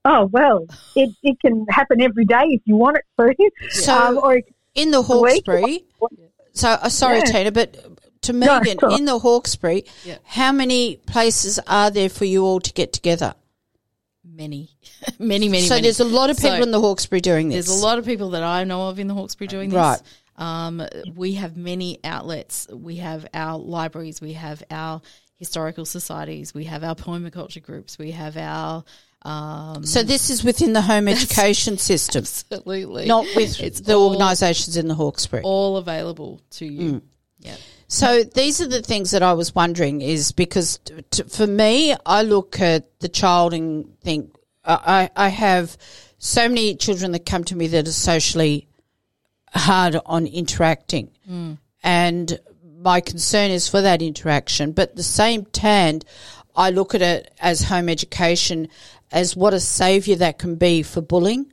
[0.05, 3.51] Oh, well, it, it can happen every day if you want it to.
[3.71, 4.41] So um, or
[4.75, 5.43] in the week.
[5.45, 5.85] Hawkesbury.
[6.53, 7.23] So uh, sorry, Yeah.
[7.25, 7.75] Tina, but
[8.25, 8.91] to No, Meagan, sure.
[8.97, 10.17] in the Hawkesbury, Yeah.
[10.23, 13.33] how many places are there for you all to get together?
[14.23, 14.69] many,
[15.19, 15.63] many, many.
[15.65, 15.83] so many.
[15.83, 17.67] there's a lot of people So in the Hawkesbury doing this.
[17.67, 19.77] There's a lot of people that I know of in the Hawkesbury doing this.
[19.77, 20.01] Right.
[20.37, 20.85] Um,
[21.15, 22.67] we have many outlets.
[22.69, 24.19] We have our libraries.
[24.19, 25.01] We have our
[25.37, 26.53] historical societies.
[26.53, 27.97] We have our permaculture groups.
[27.97, 28.83] We have our
[29.21, 34.09] um, So this is within the home education system, absolutely not with It's the all-
[34.09, 35.43] organisations in the Hawkesbury.
[35.43, 36.91] all available to you.
[36.95, 37.01] Mm.
[37.39, 37.55] Yeah.
[37.87, 41.95] So these are the things that I was wondering is because t- t- for me,
[42.05, 45.77] I look at the child and think I, I have
[46.17, 48.67] so many children that come to me that are socially
[49.53, 51.11] hard on interacting.
[51.27, 51.53] Hmm.
[51.83, 52.39] And
[52.79, 54.71] my concern is for that interaction.
[54.71, 56.05] But the same hand,
[56.55, 58.69] I look at it as home education
[59.11, 61.51] as what a saviour that can be for bullying.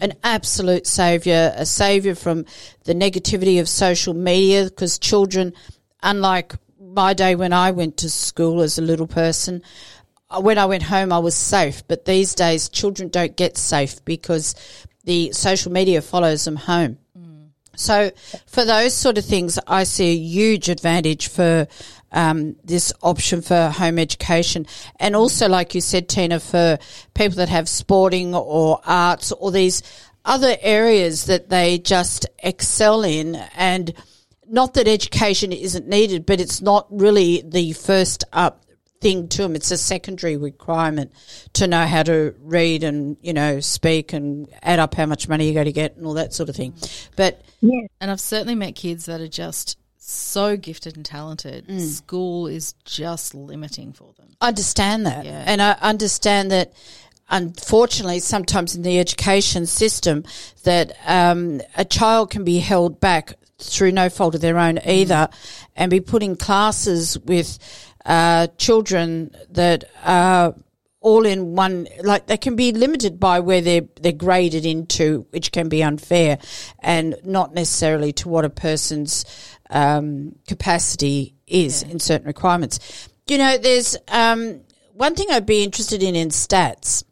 [0.00, 2.44] An absolute saviour, a saviour from
[2.84, 5.52] the negativity of social media because children,
[6.02, 9.62] unlike my day when I went to school as a little person,
[10.30, 11.82] uh, when I went home, I was safe.
[11.86, 14.54] But these days, children don't get safe because
[15.04, 16.98] the social media follows them home.
[17.76, 18.10] So
[18.46, 21.66] for those sort of things, I see a huge advantage for
[22.12, 24.66] um, this option for home education,
[24.98, 26.78] and also, like you said, Tina, for
[27.14, 29.82] people that have sporting or arts or these
[30.24, 33.94] other areas that they just excel in, and
[34.48, 38.64] not that education isn't needed, but it's not really the first up
[39.00, 39.56] thing to them.
[39.56, 41.12] It's a secondary requirement
[41.54, 45.46] to know how to read and you know speak and add up how much money
[45.46, 46.74] you're going to get and all that sort of thing.
[47.16, 47.40] But
[48.00, 51.66] And I've certainly met kids that are just so gifted and talented.
[51.68, 51.80] Mm.
[51.80, 54.28] School is just limiting for them.
[54.40, 55.24] I understand that.
[55.24, 55.44] Yeah.
[55.46, 56.72] And I understand that
[57.28, 60.24] unfortunately sometimes in the education system
[60.64, 65.28] that um, a child can be held back through no fault of their own either
[65.76, 67.58] and be put in classes with
[68.04, 70.54] uh, children that are
[71.02, 75.50] all in one like they can be limited by where they're they're graded into which
[75.50, 76.38] can be unfair
[76.80, 79.24] and not necessarily to what a person's
[79.70, 83.08] um, capacity is in certain requirements.
[83.26, 84.60] You know there's um,
[84.92, 87.04] one thing I'd be interested in in stats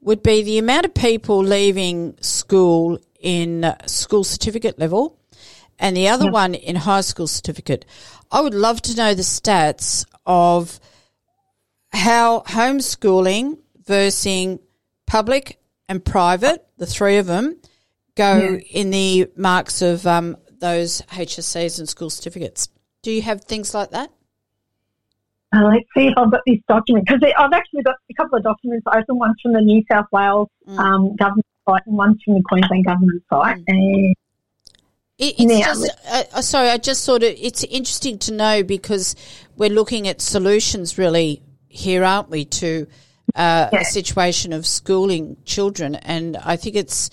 [0.00, 5.18] would be the amount of people leaving school in school certificate level
[5.78, 7.84] and the other one in high school certificate.
[8.30, 10.80] I would love to know the stats of
[11.92, 14.58] how homeschooling versus
[15.06, 17.58] public and private, the three of them,
[18.14, 22.68] go in the marks of um, those HSCs and school certificates.
[23.02, 24.10] Do you have things like that?
[25.54, 28.44] Uh, let's see if I've got this document because I've actually got a couple of
[28.44, 29.18] documents open.
[29.18, 30.48] One's from the New South Wales
[30.78, 33.58] um, government site and one's from the Queensland government site.
[33.66, 34.16] And
[35.18, 35.66] It, it's Yeah.
[35.66, 39.14] just, uh, uh, sorry, I just thought it, it's interesting to know because
[39.56, 42.86] we're looking at solutions really here, aren't we, to
[43.34, 45.96] uh, a situation of schooling children.
[45.96, 47.10] And I think it's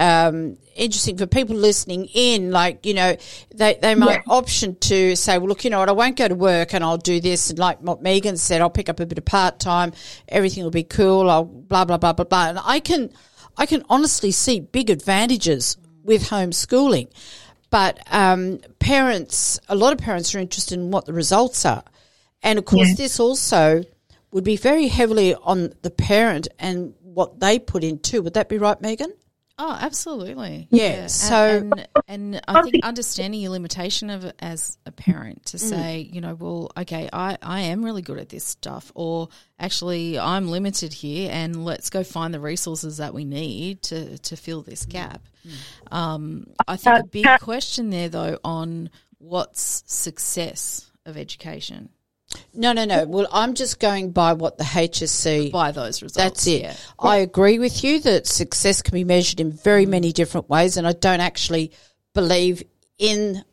[0.00, 3.16] um, interesting for people listening in, like, you know,
[3.54, 6.34] they, they might option to say, well, look, you know what, I won't go to
[6.34, 7.50] work and I'll do this.
[7.50, 9.92] And like what Meagan said, I'll pick up a bit of part time,
[10.26, 12.48] everything will be cool, I'll blah, blah, blah, blah, blah.
[12.48, 13.12] And I can,
[13.58, 17.10] I can honestly see big advantages with homeschooling.
[17.68, 21.84] But um, parents, a lot of parents are interested in what the results are.
[22.42, 22.94] And of course, Yeah.
[22.94, 23.84] this also
[24.32, 28.22] would be very heavily on the parent and what they put in too.
[28.22, 29.12] Would that be right, Meagan?
[29.62, 30.68] Oh, absolutely.
[30.70, 35.58] Yeah, And- so- and, and I think understanding your limitation of as a parent to
[35.58, 35.60] mm.
[35.60, 40.18] say, you know, well, okay, I, I am really good at this stuff, or actually
[40.18, 44.62] I'm limited here, and let's go find the resources that we need to to fill
[44.62, 44.90] this mm.
[44.90, 45.28] gap.
[45.46, 45.94] Mm.
[45.94, 51.90] Um, I think uh, a big uh, question there, though, on what's success of education
[52.54, 53.06] No, no, no.
[53.06, 55.52] Well, I'm just going by what the HSC.
[55.52, 56.14] by those results.
[56.14, 56.62] That's it.
[56.62, 56.74] Yeah.
[56.98, 59.90] I agree with you that success can be measured in very mm.
[59.90, 61.72] many different ways, and I don't actually
[62.14, 62.62] believe
[62.98, 63.44] in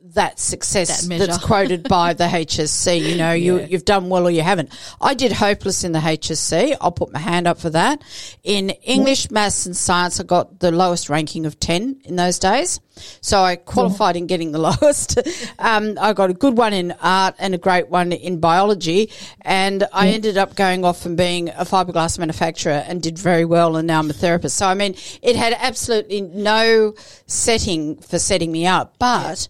[0.00, 3.00] that success That that's quoted by the HSC.
[3.00, 4.70] You know, you you've done well or you haven't.
[5.00, 6.76] I did hopeless in the HSC.
[6.80, 8.02] I'll put my hand up for that.
[8.44, 12.80] In English, maths, and science, I got the lowest ranking of ten in those days.
[13.20, 15.18] So I qualified in getting the lowest.
[15.58, 19.10] um, I got a good one in art and a great one in biology,
[19.42, 23.76] and I ended up going off and being a fiberglass manufacturer and did very well.
[23.76, 24.56] And now I'm a therapist.
[24.56, 26.94] So I mean, it had absolutely no
[27.26, 29.48] setting for setting me up, but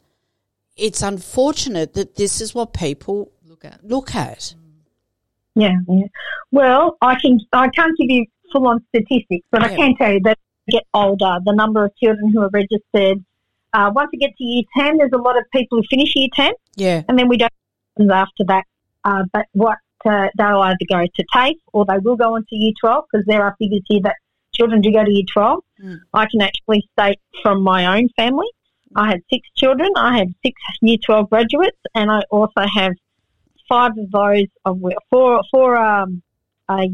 [0.78, 3.84] it's unfortunate that this is what people Look at.
[3.84, 4.54] look at.
[5.54, 6.06] yeah, yeah.
[6.52, 10.20] Well, I can I can't give you full on statistics, but I can tell you
[10.24, 10.36] that as
[10.66, 13.24] you get older, the number of children who are registered.
[13.74, 16.28] Uh, once you get to year ten, there's a lot of people who finish year
[16.34, 17.52] ten, Yeah, and then we don't
[17.98, 18.64] know after that.
[19.04, 22.56] Uh, but what uh, they'll either go to TAFE or they will go on to
[22.56, 24.14] year twelve because there are figures here that
[24.54, 25.64] children do go to year twelve.
[25.82, 25.98] Mm.
[26.14, 28.46] I can actually state from my own family.
[28.96, 29.90] I had six children.
[29.96, 32.92] I had six year 12 graduates, and I also have
[33.68, 34.80] five of those of
[35.10, 36.22] four, four um,
[36.68, 36.90] a,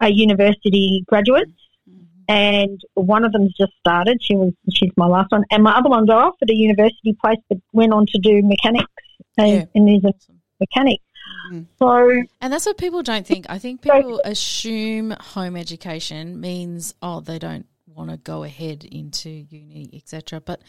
[0.00, 1.52] a university graduates,
[2.28, 4.22] and one of them's just started.
[4.22, 7.38] She was she's my last one, and my other one got offered a university place,
[7.48, 8.92] but went on to do mechanics
[9.38, 9.64] and, Yeah.
[9.74, 10.12] and is a
[10.60, 11.00] mechanic.
[11.52, 11.66] Mm.
[11.78, 13.46] So And that's what people don't think.
[13.48, 19.30] I think people assume home education means, oh, they don't want to go ahead into
[19.30, 20.40] uni, etc.
[20.40, 20.60] But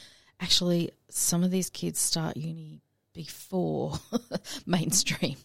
[0.42, 2.82] actually, some of these kids start uni
[3.14, 3.94] before
[4.66, 5.36] mainstream.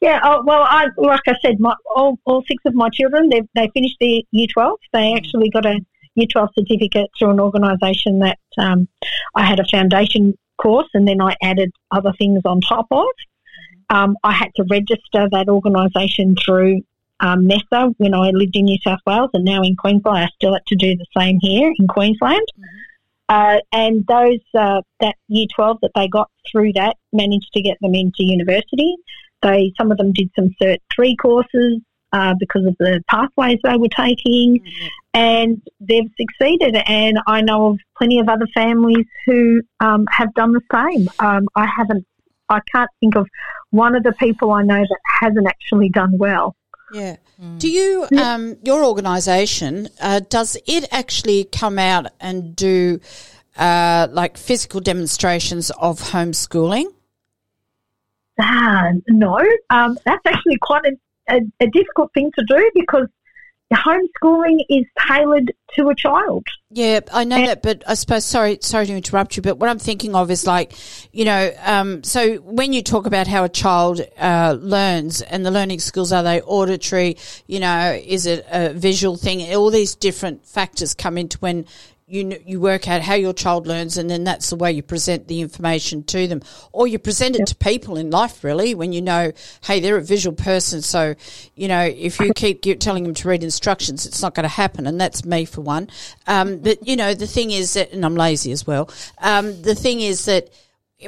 [0.00, 3.42] Yeah, oh, well, I like I said, my, all, all six of my children they
[3.54, 4.78] they finished their year twelve.
[4.92, 5.80] They actually got a
[6.14, 8.88] year twelve certificate through an organisation that um,
[9.34, 13.06] I had a foundation course, and then I added other things on top of.
[13.90, 16.82] Um, I had to register that organisation through
[17.20, 20.52] um, NESA when I lived in New South Wales, and now in Queensland, I still
[20.54, 22.46] have to do the same here in Queensland.
[23.28, 27.76] Uh, and those uh, that year twelve that they got through that managed to get
[27.80, 28.96] them into university.
[29.42, 31.80] They some of them did some Cert three courses
[32.12, 34.60] uh, because of the pathways they were taking,
[35.12, 36.76] and they've succeeded.
[36.86, 41.08] And I know of plenty of other families who um, have done the same.
[41.18, 42.06] Um, I haven't.
[42.48, 43.26] I can't think of
[43.70, 46.56] one of the people I know that hasn't actually done well.
[46.92, 47.16] Yeah.
[47.58, 53.00] Do you, um, your organisation, uh, does it actually come out and do
[53.56, 56.86] uh, like physical demonstrations of homeschooling?
[58.40, 59.38] Ah, no,
[59.70, 63.08] um, that's actually quite a, a, a difficult thing to do because
[63.76, 66.46] homeschooling is tailored to a child.
[66.70, 69.78] Yeah, I know that, but I suppose sorry, sorry to interrupt you, but what I'm
[69.78, 70.72] thinking of is like,
[71.12, 75.50] you know, um, so when you talk about how a child uh, learns and the
[75.50, 77.16] learning skills are they auditory,
[77.46, 79.54] you know, is it a visual thing?
[79.54, 81.66] All these different factors come into when
[82.08, 85.28] you you work out how your child learns, and then that's the way you present
[85.28, 86.42] the information to them,
[86.72, 88.42] or you present it to people in life.
[88.42, 89.32] Really, when you know,
[89.64, 91.14] hey, they're a visual person, so
[91.54, 94.86] you know if you keep telling them to read instructions, it's not going to happen,
[94.86, 95.88] and that's me for one.
[96.26, 98.90] Um, but you know, the thing is that, and I'm lazy as well.
[99.18, 100.50] Um, the thing is that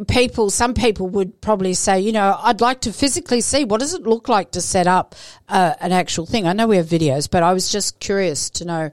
[0.06, 3.94] people, some people would probably say, you know, I'd like to physically see what does
[3.94, 5.14] it look like to set up
[5.48, 6.46] uh, an actual thing.
[6.46, 8.90] I know we have videos, but I was just curious to know,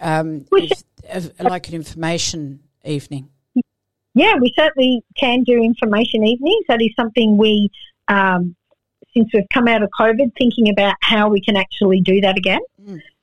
[0.00, 0.46] um,
[1.40, 3.28] like an information evening.
[4.14, 6.64] Yeah, we certainly can do information evenings.
[6.68, 7.70] That is something we,
[8.08, 8.54] um,
[9.14, 12.60] since we've come out of COVID, thinking about how we can actually do that again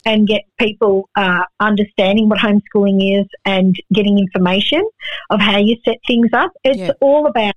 [0.06, 4.88] and get people uh, understanding what homeschooling is and getting information
[5.30, 6.52] of how you set things up.
[6.64, 6.92] It's Yeah.
[7.02, 7.54] all about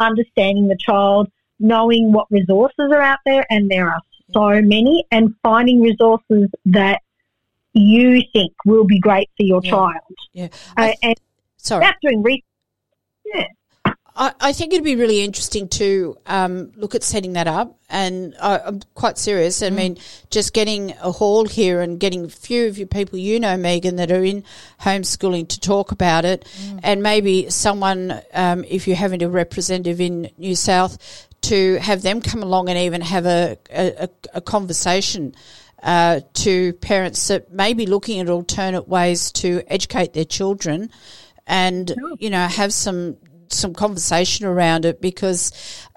[0.00, 4.00] understanding the child, knowing what resources are out there, and there are
[4.32, 7.00] so many, and finding resources that
[7.74, 9.70] you think will be great for your Yeah.
[9.70, 9.92] child.
[10.32, 10.48] Yeah.
[10.76, 11.14] Uh, and
[11.56, 11.84] sorry.
[11.84, 12.44] that's doing research.
[13.24, 13.44] Yeah.
[14.16, 18.34] I, I think it'd be really interesting to um, look at setting that up, and
[18.40, 19.60] I, I'm quite serious.
[19.60, 19.98] I mean,
[20.30, 23.96] just getting a hall here and getting a few of you people you know, Meagan,
[23.96, 24.44] that are in
[24.82, 26.46] homeschooling to talk about it,
[26.84, 32.20] and maybe someone, um, if you have a representative in New South, to have them
[32.20, 35.34] come along and even have a, a, a conversation.
[35.84, 40.88] Uh, to parents that may be looking at alternate ways to educate their children,
[41.46, 43.18] and you know have some
[43.48, 45.52] some conversation around it because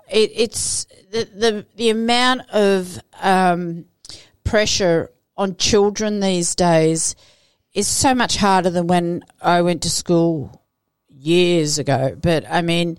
[0.09, 3.85] it, it's the, the the amount of um,
[4.43, 7.15] pressure on children these days
[7.73, 10.65] is so much harder than when I went to school
[11.09, 12.17] years ago.
[12.19, 12.97] But I mean,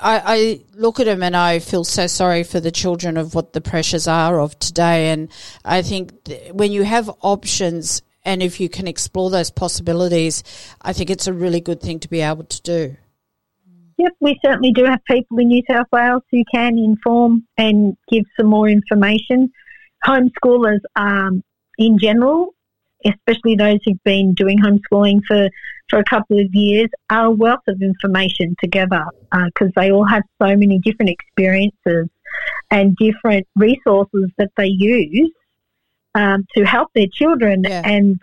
[0.00, 3.52] I, I look at them and I feel so sorry for the children of what
[3.52, 5.10] the pressures are of today.
[5.10, 5.28] And
[5.64, 10.42] I think th- when you have options and if you can explore those possibilities,
[10.80, 12.96] I think it's a really good thing to be able to do.
[13.98, 18.24] Yep, we certainly do have people in New South Wales who can inform and give
[18.36, 19.52] some more information.
[20.04, 21.44] Homeschoolers, um,
[21.78, 22.54] in general,
[23.04, 25.48] especially those who've been doing homeschooling for,
[25.88, 29.04] for a couple of years, are a wealth of information together
[29.46, 32.08] because they all have so many different experiences
[32.70, 35.30] and different resources that they use
[36.14, 37.64] um, to help their children.
[37.64, 37.82] Yeah.
[37.84, 38.20] And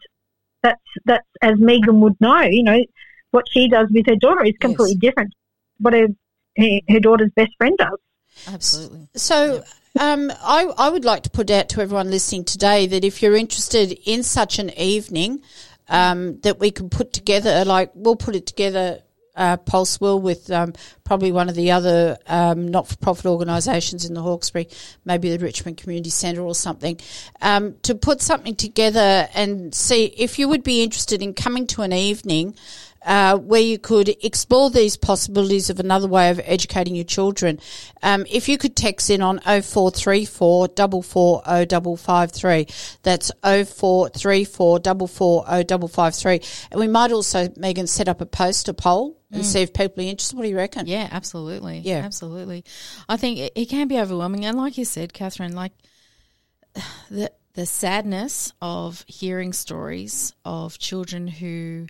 [0.64, 2.42] that's that's as Meagan would know.
[2.42, 2.86] You know,
[3.32, 5.34] what she does with her daughter is completely different.
[5.80, 6.08] What her,
[6.58, 7.98] her daughter's best friend does.
[8.48, 9.08] Absolutely.
[9.16, 9.64] So,
[10.00, 13.36] um, I, I would like to put out to everyone listening today that if you're
[13.36, 15.42] interested in such an evening,
[15.92, 19.04] um, that we can put together, like we'll put it together,
[19.36, 20.74] uh, Pulse will with um,
[21.04, 24.68] probably one of the other um, not-for-profit organisations in the Hawkesbury,
[25.06, 27.00] maybe the Richmond Community Centre or something,
[27.42, 31.82] um, to put something together and see if you would be interested in coming to
[31.82, 32.56] an evening
[33.06, 37.60] uh, where you could explore these possibilities of another way of educating your children.
[38.04, 42.68] Um, if you could text in on 0434 440553,
[43.02, 46.42] that's 0434 440553.
[46.72, 50.04] And we might also, Meagan, set up a post, poster poll and see if people
[50.04, 50.36] are interested.
[50.36, 50.88] What do you reckon?
[50.88, 51.80] Yeah, absolutely.
[51.80, 52.00] Yeah.
[52.00, 52.66] absolutely.
[53.08, 55.72] I think it, it can be overwhelming, and like you said, Kathryn, like
[57.10, 61.88] the the sadness of hearing stories of children who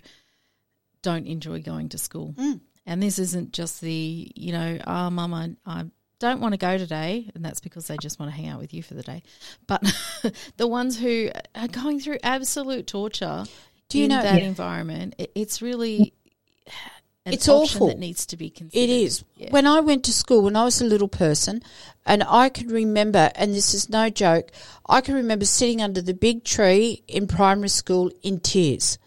[1.02, 2.34] don't enjoy going to school.
[2.38, 2.60] Mm.
[2.86, 5.84] And this isn't just the, you know, oh, mum, I, I
[6.18, 7.30] don't want to go today.
[7.34, 9.22] And that's because they just want to hang out with you for the day.
[9.66, 9.82] But
[10.56, 13.44] the ones who are going through absolute torture
[13.88, 14.46] Do you in know- that Yeah.
[14.48, 15.98] environment, it, it's really.
[16.66, 16.72] Mm.
[17.24, 17.86] An It's awful.
[17.86, 18.82] that needs to be considered.
[18.82, 19.22] It is.
[19.36, 19.50] Yeah.
[19.52, 21.62] When I went to school when I was a little person,
[22.04, 24.50] and I can remember, and this is no joke,
[24.88, 28.98] I can remember sitting under the big tree in primary school in tears.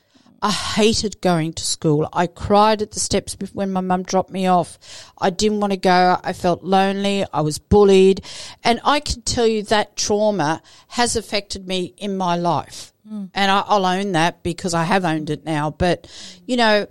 [0.41, 2.07] I hated going to school.
[2.13, 4.77] I cried at the steps when my mum dropped me off.
[5.17, 6.17] I didn't want to go.
[6.23, 7.25] I felt lonely.
[7.33, 8.21] I was bullied.
[8.63, 12.93] And I can tell you that trauma has affected me in my life.
[13.09, 13.29] Mm.
[13.33, 15.71] And I, I'll own that because I have owned it now.
[15.71, 16.09] But,
[16.45, 16.87] you know,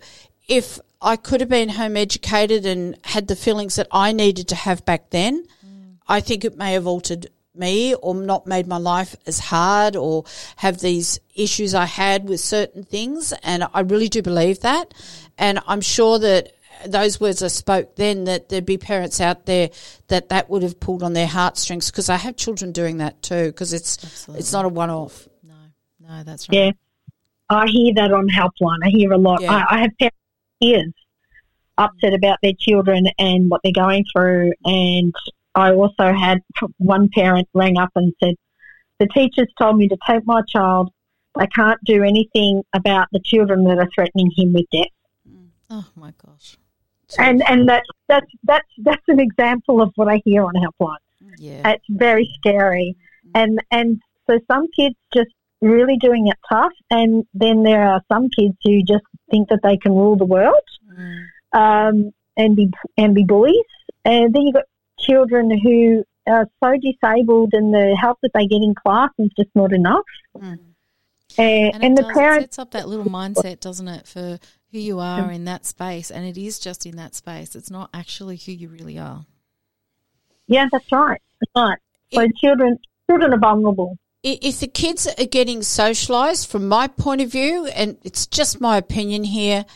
[0.48, 4.54] if I could have been home educated and had the feelings that I needed to
[4.54, 5.96] have back then, mm.
[6.08, 10.24] I think it may have altered me or not made my life as hard or
[10.56, 13.32] have these issues I had with certain things.
[13.42, 14.94] And I really do believe that.
[15.38, 16.52] And I'm sure that
[16.86, 19.70] those words I spoke then that there'd be parents out there
[20.08, 23.46] that that would have pulled on their heartstrings because I have children doing that too
[23.46, 25.26] because it's it's not a one off.
[25.42, 25.54] No,
[26.00, 26.56] no, that's right.
[26.56, 26.70] Yeah.
[27.48, 28.78] I hear that on Helpline.
[28.84, 29.40] I hear a lot.
[29.40, 29.52] Yeah.
[29.52, 30.16] I, I have parents
[30.64, 30.92] tears
[31.76, 34.52] upset about their children and what they're going through.
[34.64, 35.14] And
[35.54, 36.42] I also had
[36.78, 38.34] one parent rang up and said,
[38.98, 40.90] the teachers told me to take my child.
[41.36, 44.86] I can't do anything about the children that are threatening him with death.
[45.28, 45.48] Mm.
[45.70, 46.56] Oh my gosh.
[47.18, 50.96] And and that that's that's that's an example of what I hear on Helpline.
[51.38, 51.68] Yeah.
[51.70, 52.96] It's very scary.
[53.26, 53.30] Mm.
[53.34, 55.30] And and so some kids just
[55.60, 59.78] really doing it tough and then there are some kids who just think that they
[59.78, 60.60] can rule the world
[60.92, 61.24] mm.
[61.52, 63.64] um, and be and be bullies.
[64.04, 64.64] And then you've got
[64.98, 69.50] children who are so disabled and the help that they get in class is just
[69.54, 70.04] not enough.
[70.36, 70.58] Mm.
[71.36, 74.38] And, And, and it the it parents sets up that little mindset, doesn't it, for
[74.70, 76.10] who you are in that space.
[76.10, 77.56] And it is just in that space.
[77.56, 79.26] It's not actually who you really are.
[80.46, 81.20] Yeah, that's right.
[81.40, 81.78] That's right.
[82.12, 82.78] So children
[83.08, 83.98] children are vulnerable.
[84.22, 88.78] If the kids are getting socialised, from my point of view, and it's just my
[88.78, 89.66] opinion here,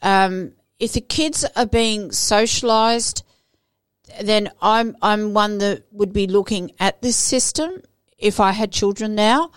[0.00, 3.22] um, if the kids are being socialised,
[4.22, 7.82] then I'm I'm one that would be looking at this system.
[8.18, 9.50] If I had children now,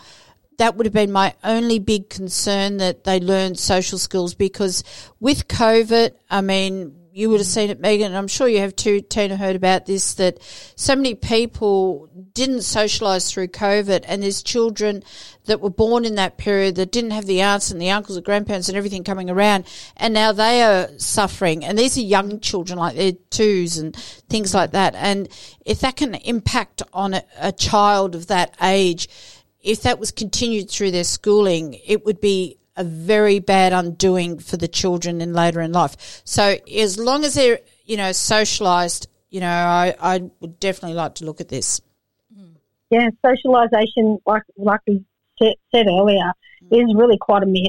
[0.58, 4.84] that would have been my only big concern that they learn social skills because
[5.20, 8.76] with COVID, I mean, you would have seen it, Meagan, and I'm sure you have
[8.76, 10.42] too, Tina, heard about this, that
[10.76, 15.04] so many people didn't socialise through COVID and there's children
[15.46, 18.26] that were born in that period that didn't have the aunts and the uncles and
[18.26, 19.66] grandparents and everything coming around
[19.98, 21.66] and now they are suffering.
[21.66, 23.96] And these are young children like they're twos and
[24.30, 24.96] things like that.
[24.96, 25.28] And
[25.66, 29.10] if that can impact on a, a child of that age
[29.64, 34.58] if that was continued through their schooling, it would be a very bad undoing for
[34.58, 36.22] the children in later in life.
[36.24, 41.16] So as long as they're, you know, socialised, you know, I, I would definitely like
[41.16, 41.82] to look at this.
[42.90, 45.06] Yeah, socialisation, like like we
[45.42, 46.34] said, earlier,
[46.72, 47.68] is really quite a myth.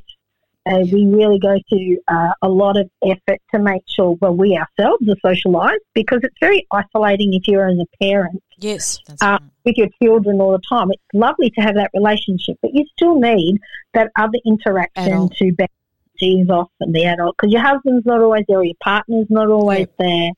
[0.67, 4.57] Uh, we really go to uh, a lot of effort to make sure, well, we
[4.57, 9.01] ourselves are socialised because it's very isolating if you're as a parent Yes.
[9.07, 9.41] That's uh, right.
[9.65, 10.91] with your children all the time.
[10.91, 13.59] It's lovely to have that relationship, but you still need
[13.95, 15.37] that other interaction Adult.
[15.37, 15.71] to bounce
[16.19, 19.49] tears off and the adult because your husband's not always there, or your partner's not
[19.49, 20.31] always there.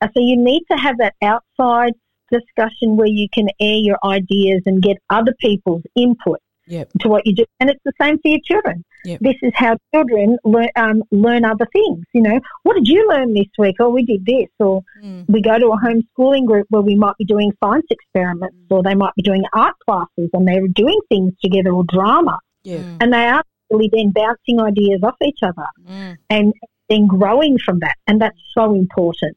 [0.00, 1.92] Uh, so you need to have that outside
[2.30, 6.90] discussion where you can air your ideas and get other people's input Yep.
[7.00, 7.44] to what you do.
[7.60, 8.84] And it's the same for your children.
[9.04, 9.20] Yep.
[9.20, 12.04] This is how children learn, um, learn other things.
[12.14, 13.76] You know, what did you learn this week?
[13.80, 14.48] Oh, we did this.
[14.58, 15.24] Or Mm.
[15.28, 18.94] we go to a homeschooling group where we might be doing science experiments or they
[18.94, 22.38] might be doing art classes and they're doing things together or drama.
[22.62, 22.78] Yeah.
[22.78, 22.96] Mm.
[23.00, 26.16] And they are really then bouncing ideas off each other Mm.
[26.30, 26.52] and
[26.88, 27.96] then growing from that.
[28.06, 29.36] And that's so important.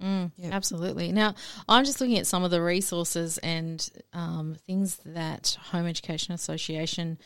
[0.00, 1.10] Mm, Absolutely.
[1.10, 1.34] Now,
[1.68, 7.18] I'm just looking at some of the resources and um, things that Home Education Association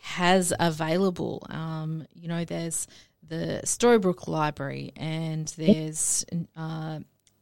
[0.00, 1.46] has available.
[1.50, 2.86] Um, you know, there's
[3.26, 6.24] the Storybox Library, and there's
[6.56, 7.00] uh,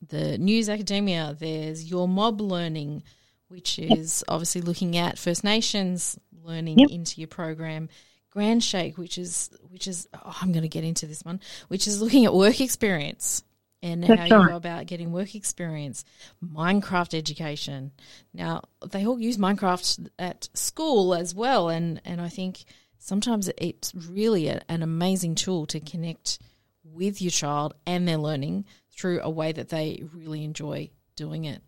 [0.08, 1.36] the News Academia.
[1.38, 3.02] There's Your Mob Learning,
[3.48, 6.90] which is obviously looking at First Nations learning Yep.
[6.90, 7.88] into your program.
[8.30, 11.86] Grand Shake, which is which is oh, I'm going to get into this one, which
[11.86, 13.44] is looking at work experience
[13.84, 16.04] and That's how you go about getting work experience.
[16.42, 17.92] Minecraft education.
[18.32, 22.64] Now they all use Minecraft at school as well, and and I think
[22.98, 26.38] sometimes it's really a, an amazing tool to connect
[26.82, 31.60] with your child and their learning through a way that they really enjoy doing it.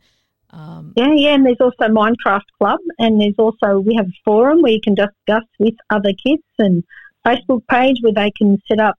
[0.51, 4.63] Um, yeah, yeah, and there's also Minecraft Club, and there's also we have a forum
[4.63, 6.83] where you can discuss with other kids, and
[7.27, 8.95] Facebook page where they can set up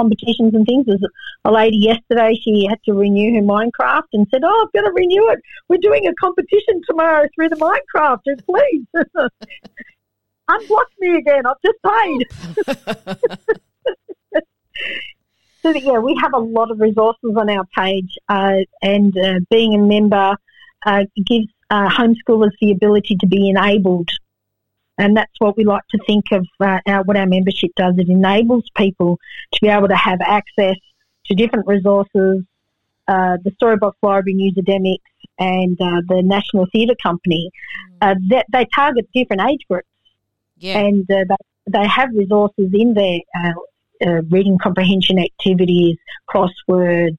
[0.00, 0.86] competitions and things.
[0.86, 1.04] There's
[1.44, 4.92] a lady yesterday; she had to renew her Minecraft and said, "Oh, I've got to
[4.94, 5.40] renew it.
[5.68, 8.20] We're doing a competition tomorrow through the Minecraft.
[8.26, 8.86] Just please
[10.50, 11.44] unblock me again.
[11.46, 13.56] I've just paid."
[15.62, 19.76] So yeah, we have a lot of resources on our page, uh, and uh, being
[19.76, 20.36] a member
[20.84, 24.10] uh, gives uh, homeschoolers the ability to be enabled,
[24.98, 26.46] and that's what we like to think of.
[26.60, 29.18] Uh, our, what our membership does, it enables people
[29.52, 30.76] to be able to have access
[31.26, 32.44] to different resources.
[33.08, 34.98] Uh, the Storybox Library, Newsademics,
[35.38, 37.50] and the National Theatre Company,
[38.00, 39.88] that they target different age groups,
[40.58, 40.78] Yeah.
[40.78, 43.20] and uh, they, they have resources in there.
[43.36, 43.52] Uh,
[44.04, 45.96] uh, reading comprehension activities,
[46.28, 47.18] crosswords,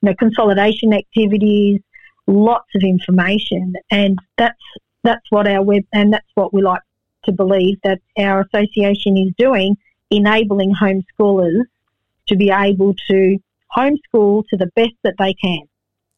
[0.00, 1.80] you know, consolidation activities,
[2.26, 4.62] lots of information, and that's
[5.02, 6.82] that's what our web and that's what we like
[7.24, 9.76] to believe that our association is doing,
[10.10, 11.62] enabling homeschoolers
[12.28, 13.38] to be able to
[13.76, 15.62] homeschool to the best that they can.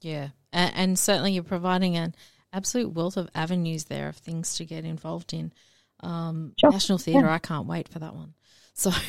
[0.00, 2.14] Yeah, and, and certainly you're providing an
[2.52, 5.52] absolute wealth of avenues there of things to get involved in.
[6.00, 7.34] Um, Sure, National Theatre, yeah.
[7.34, 8.34] I can't wait for that one.
[8.74, 8.90] So,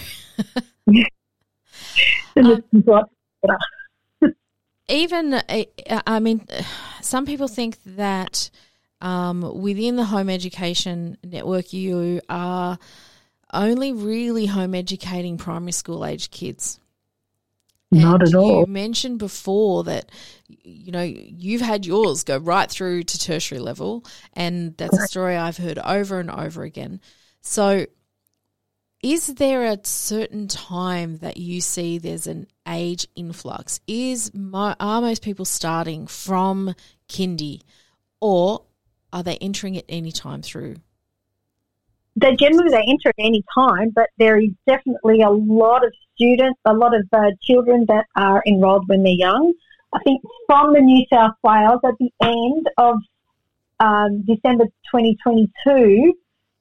[2.35, 2.63] Um,
[4.89, 6.45] even uh, I mean,
[7.01, 8.49] some people think that
[9.03, 12.79] um, within the home education network, you are
[13.53, 16.79] only really home educating primary school age kids.
[17.91, 18.61] Not And at all.
[18.61, 20.09] You mentioned before that
[20.47, 25.35] you know you've had yours go right through to tertiary level, and that's a story
[25.35, 27.01] I've heard over and over again.
[27.41, 27.85] So,
[29.03, 33.81] is there a certain time that you see there's an age influx?
[33.85, 36.73] Is are most people starting from
[37.09, 37.61] kindy,
[38.21, 38.63] or
[39.13, 40.75] are they entering at any time through?
[42.15, 46.59] they generally they enter at any time, but there is definitely a lot of students,
[46.65, 49.53] a lot of uh, children that are enrolled when they're young.
[49.93, 52.97] I think from the New South Wales at the end of
[53.79, 56.13] um, December 2022,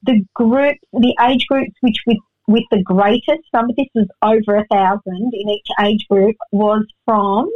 [0.03, 4.65] the group, the age groups which with with the greatest number, this was over a
[4.67, 7.49] thousand in each age group, was from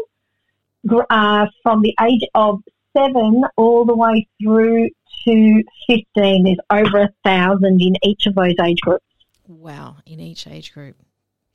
[1.09, 2.61] uh, from the age of
[2.97, 4.89] seven all the way through
[5.25, 6.05] to 15.
[6.43, 9.03] There's over a thousand in each of those age groups.
[9.47, 10.95] Wow, in each age group.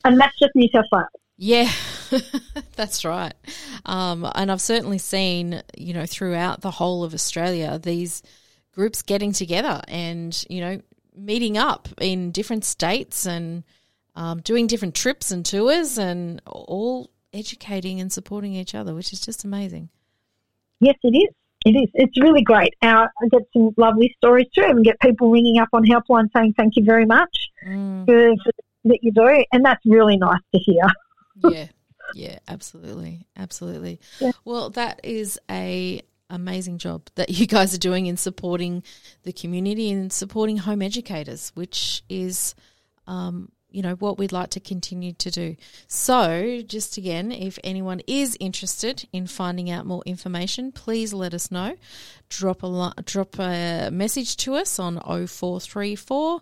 [0.05, 1.07] And that's just New South Wales.
[1.37, 1.71] Yeah,
[2.77, 3.35] that's right.
[3.85, 8.23] Um, and I've certainly seen, you know, throughout the whole of Australia, these
[8.73, 10.81] groups getting together and, you know,
[11.15, 13.65] meeting up in different states and
[14.15, 19.21] um, doing different trips and tours and all educating and supporting each other, which is
[19.21, 19.89] just amazing.
[20.83, 21.35] Yes, it is.
[21.65, 21.89] It is.
[21.95, 22.75] It's really great.
[22.83, 26.55] Our, I get some lovely stories too and get people ringing up on helpline saying
[26.57, 27.31] thank you very much
[27.67, 28.53] Mm, for, for
[28.85, 29.45] that you do.
[29.53, 30.83] And that's really nice to hear.
[31.51, 31.67] yeah,
[32.15, 34.01] yeah, absolutely, absolutely.
[34.19, 34.33] Yeah.
[34.45, 38.83] Well, that is a amazing job that you guys are doing in supporting
[39.23, 42.55] the community and supporting home educators, which is,
[43.07, 45.57] um, you know, what we'd like to continue to do.
[45.87, 51.51] So, just again, if anyone is interested in finding out more information, please let us
[51.51, 51.77] know.
[52.29, 56.41] Drop a drop a message to us on 0434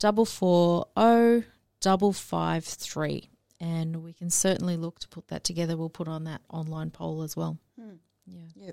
[0.00, 5.76] 440 553 and we can certainly look to put that together.
[5.76, 7.58] We'll put on that online poll as well.
[7.78, 7.96] Hmm.
[8.54, 8.72] Yeah.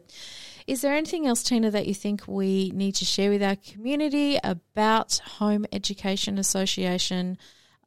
[0.67, 4.37] Is there anything else, Tina, that you think we need to share with our community
[4.43, 7.37] about Home Education Association,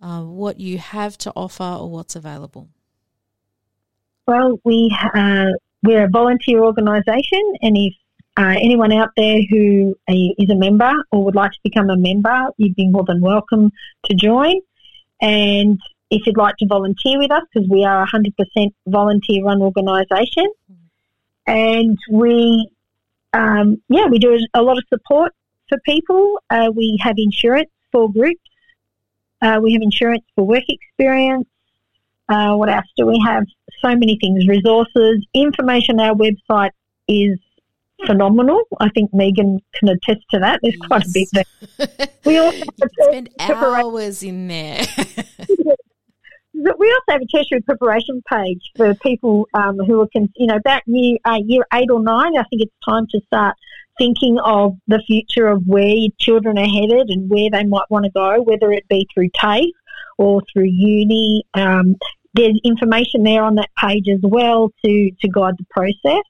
[0.00, 2.68] uh, what you have to offer or what's available?
[4.26, 5.46] Well, we uh,
[5.82, 7.94] we're a volunteer organisation, and if
[8.36, 12.46] uh, anyone out there who uh, a member or would like to become a member,
[12.56, 13.70] you'd be more than welcome
[14.04, 14.60] to join.
[15.20, 15.78] And
[16.10, 20.50] if you'd like to volunteer with us, because we are a 100% volunteer-run organisation,
[21.46, 22.68] and we,
[23.32, 25.32] um, yeah, we do a lot of support
[25.68, 26.40] for people.
[26.48, 28.40] Uh, we have insurance for groups.
[29.42, 31.46] Uh, we have insurance for work experience.
[32.28, 33.44] Uh, what else do we have?
[33.80, 34.46] So many things.
[34.46, 35.98] Resources, information.
[35.98, 36.70] Our website
[37.08, 37.38] is
[38.06, 38.62] phenomenal.
[38.78, 40.60] I think Meagan can attest to that.
[40.62, 42.08] There's quite a bit there.
[42.24, 44.86] We also have spend a hours in there.
[46.54, 50.82] we also have a tertiary preparation page for people um, who are, you know, about
[50.86, 52.36] year, uh, year eight or nine.
[52.36, 53.56] I think it's time to start
[54.00, 58.06] thinking of the future of where your children are headed and where they might want
[58.06, 59.72] to go, whether it be through TAFE
[60.16, 61.44] or through uni.
[61.52, 61.96] Um,
[62.32, 66.24] there's information there on that page as well to, to guide the process.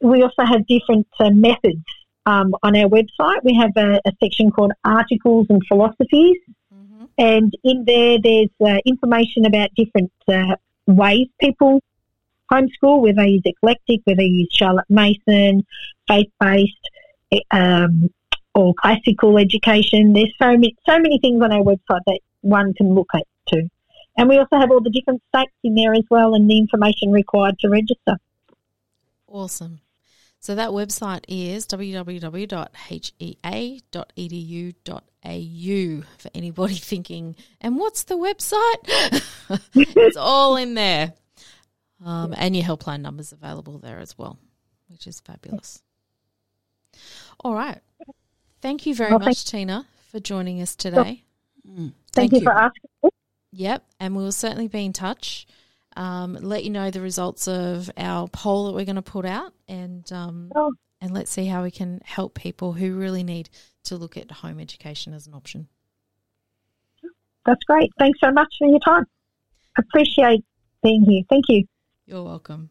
[0.00, 1.84] we also have different uh, methods
[2.26, 3.44] um, on our website.
[3.44, 6.38] We have a, a, section called Articles and Philosophies,
[6.74, 7.04] mm-hmm.
[7.18, 10.56] and in there, there's uh, information about different uh,
[10.86, 11.80] ways people
[12.54, 15.64] homeschool, whether they use eclectic, whether they use Charlotte Mason,
[16.08, 16.90] faith based,
[17.50, 18.10] um,
[18.54, 20.12] or classical education.
[20.12, 23.68] There's so many, so many things on our website that one can look at too.
[24.16, 27.10] And we also have all the different states in there as well and the information
[27.10, 28.18] required to register.
[29.26, 29.80] Awesome.
[30.38, 32.02] So that website is www.hea.edu.au
[36.18, 39.24] for anybody thinking, and what's the website?
[39.74, 41.14] it's all in there.
[42.04, 44.38] Um, and your helpline number's available there as well,
[44.88, 45.82] which is fabulous.
[47.40, 47.78] All right.
[48.60, 51.24] Thank you very well, much, Tina, for joining us today.
[51.66, 51.76] Mm.
[51.76, 52.90] Thank, thank you, you for asking.
[53.52, 55.46] Yep, and we'll certainly be in touch.
[55.96, 59.52] Um, let you know the results of our poll that we're going to put out,
[59.68, 60.72] and um, oh.
[61.00, 63.48] and let's see how we can help people who really need
[63.84, 65.68] to look at home education as an option.
[67.46, 67.90] That's great.
[67.98, 69.04] Thanks so much for your time.
[69.78, 70.44] Appreciate
[70.82, 71.22] being here.
[71.28, 71.64] Thank you.
[72.06, 72.68] You're welcome.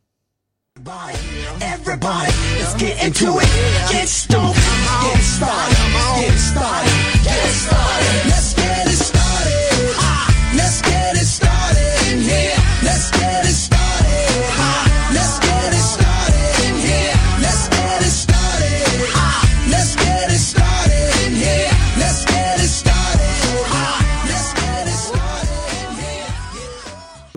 [1.60, 3.92] Everybody, let's get into it.
[3.92, 5.76] Get stoned, get started,
[6.22, 8.30] get started, get started.
[8.30, 10.56] Let's get it started.
[10.56, 12.54] Let's get it started in here.
[12.84, 13.83] Let's get it started.